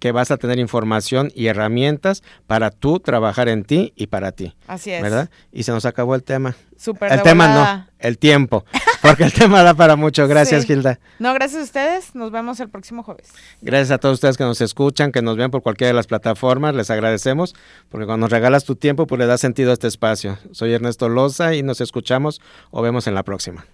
[0.00, 4.56] que vas a tener información y herramientas para tú trabajar en ti y para ti.
[4.66, 5.00] Así es.
[5.02, 5.30] ¿Verdad?
[5.52, 6.56] Y se nos acabó el tema.
[6.76, 7.76] Súper El tema volada.
[7.76, 8.64] no, el tiempo.
[9.02, 10.26] Porque el tema da para mucho.
[10.28, 10.68] Gracias, Sí.
[10.68, 10.98] Gilda.
[11.18, 12.14] No, gracias a ustedes.
[12.14, 13.28] Nos vemos el próximo jueves.
[13.62, 16.74] Gracias a todos ustedes que nos escuchan, que nos ven por cualquiera de las plataformas.
[16.74, 17.54] Les agradecemos
[17.90, 20.38] porque cuando nos regalas tu tiempo, pues le da sentido a este espacio.
[20.52, 22.40] Soy Ernesto Loza y nos escuchamos
[22.70, 23.64] o vemos en la próxima.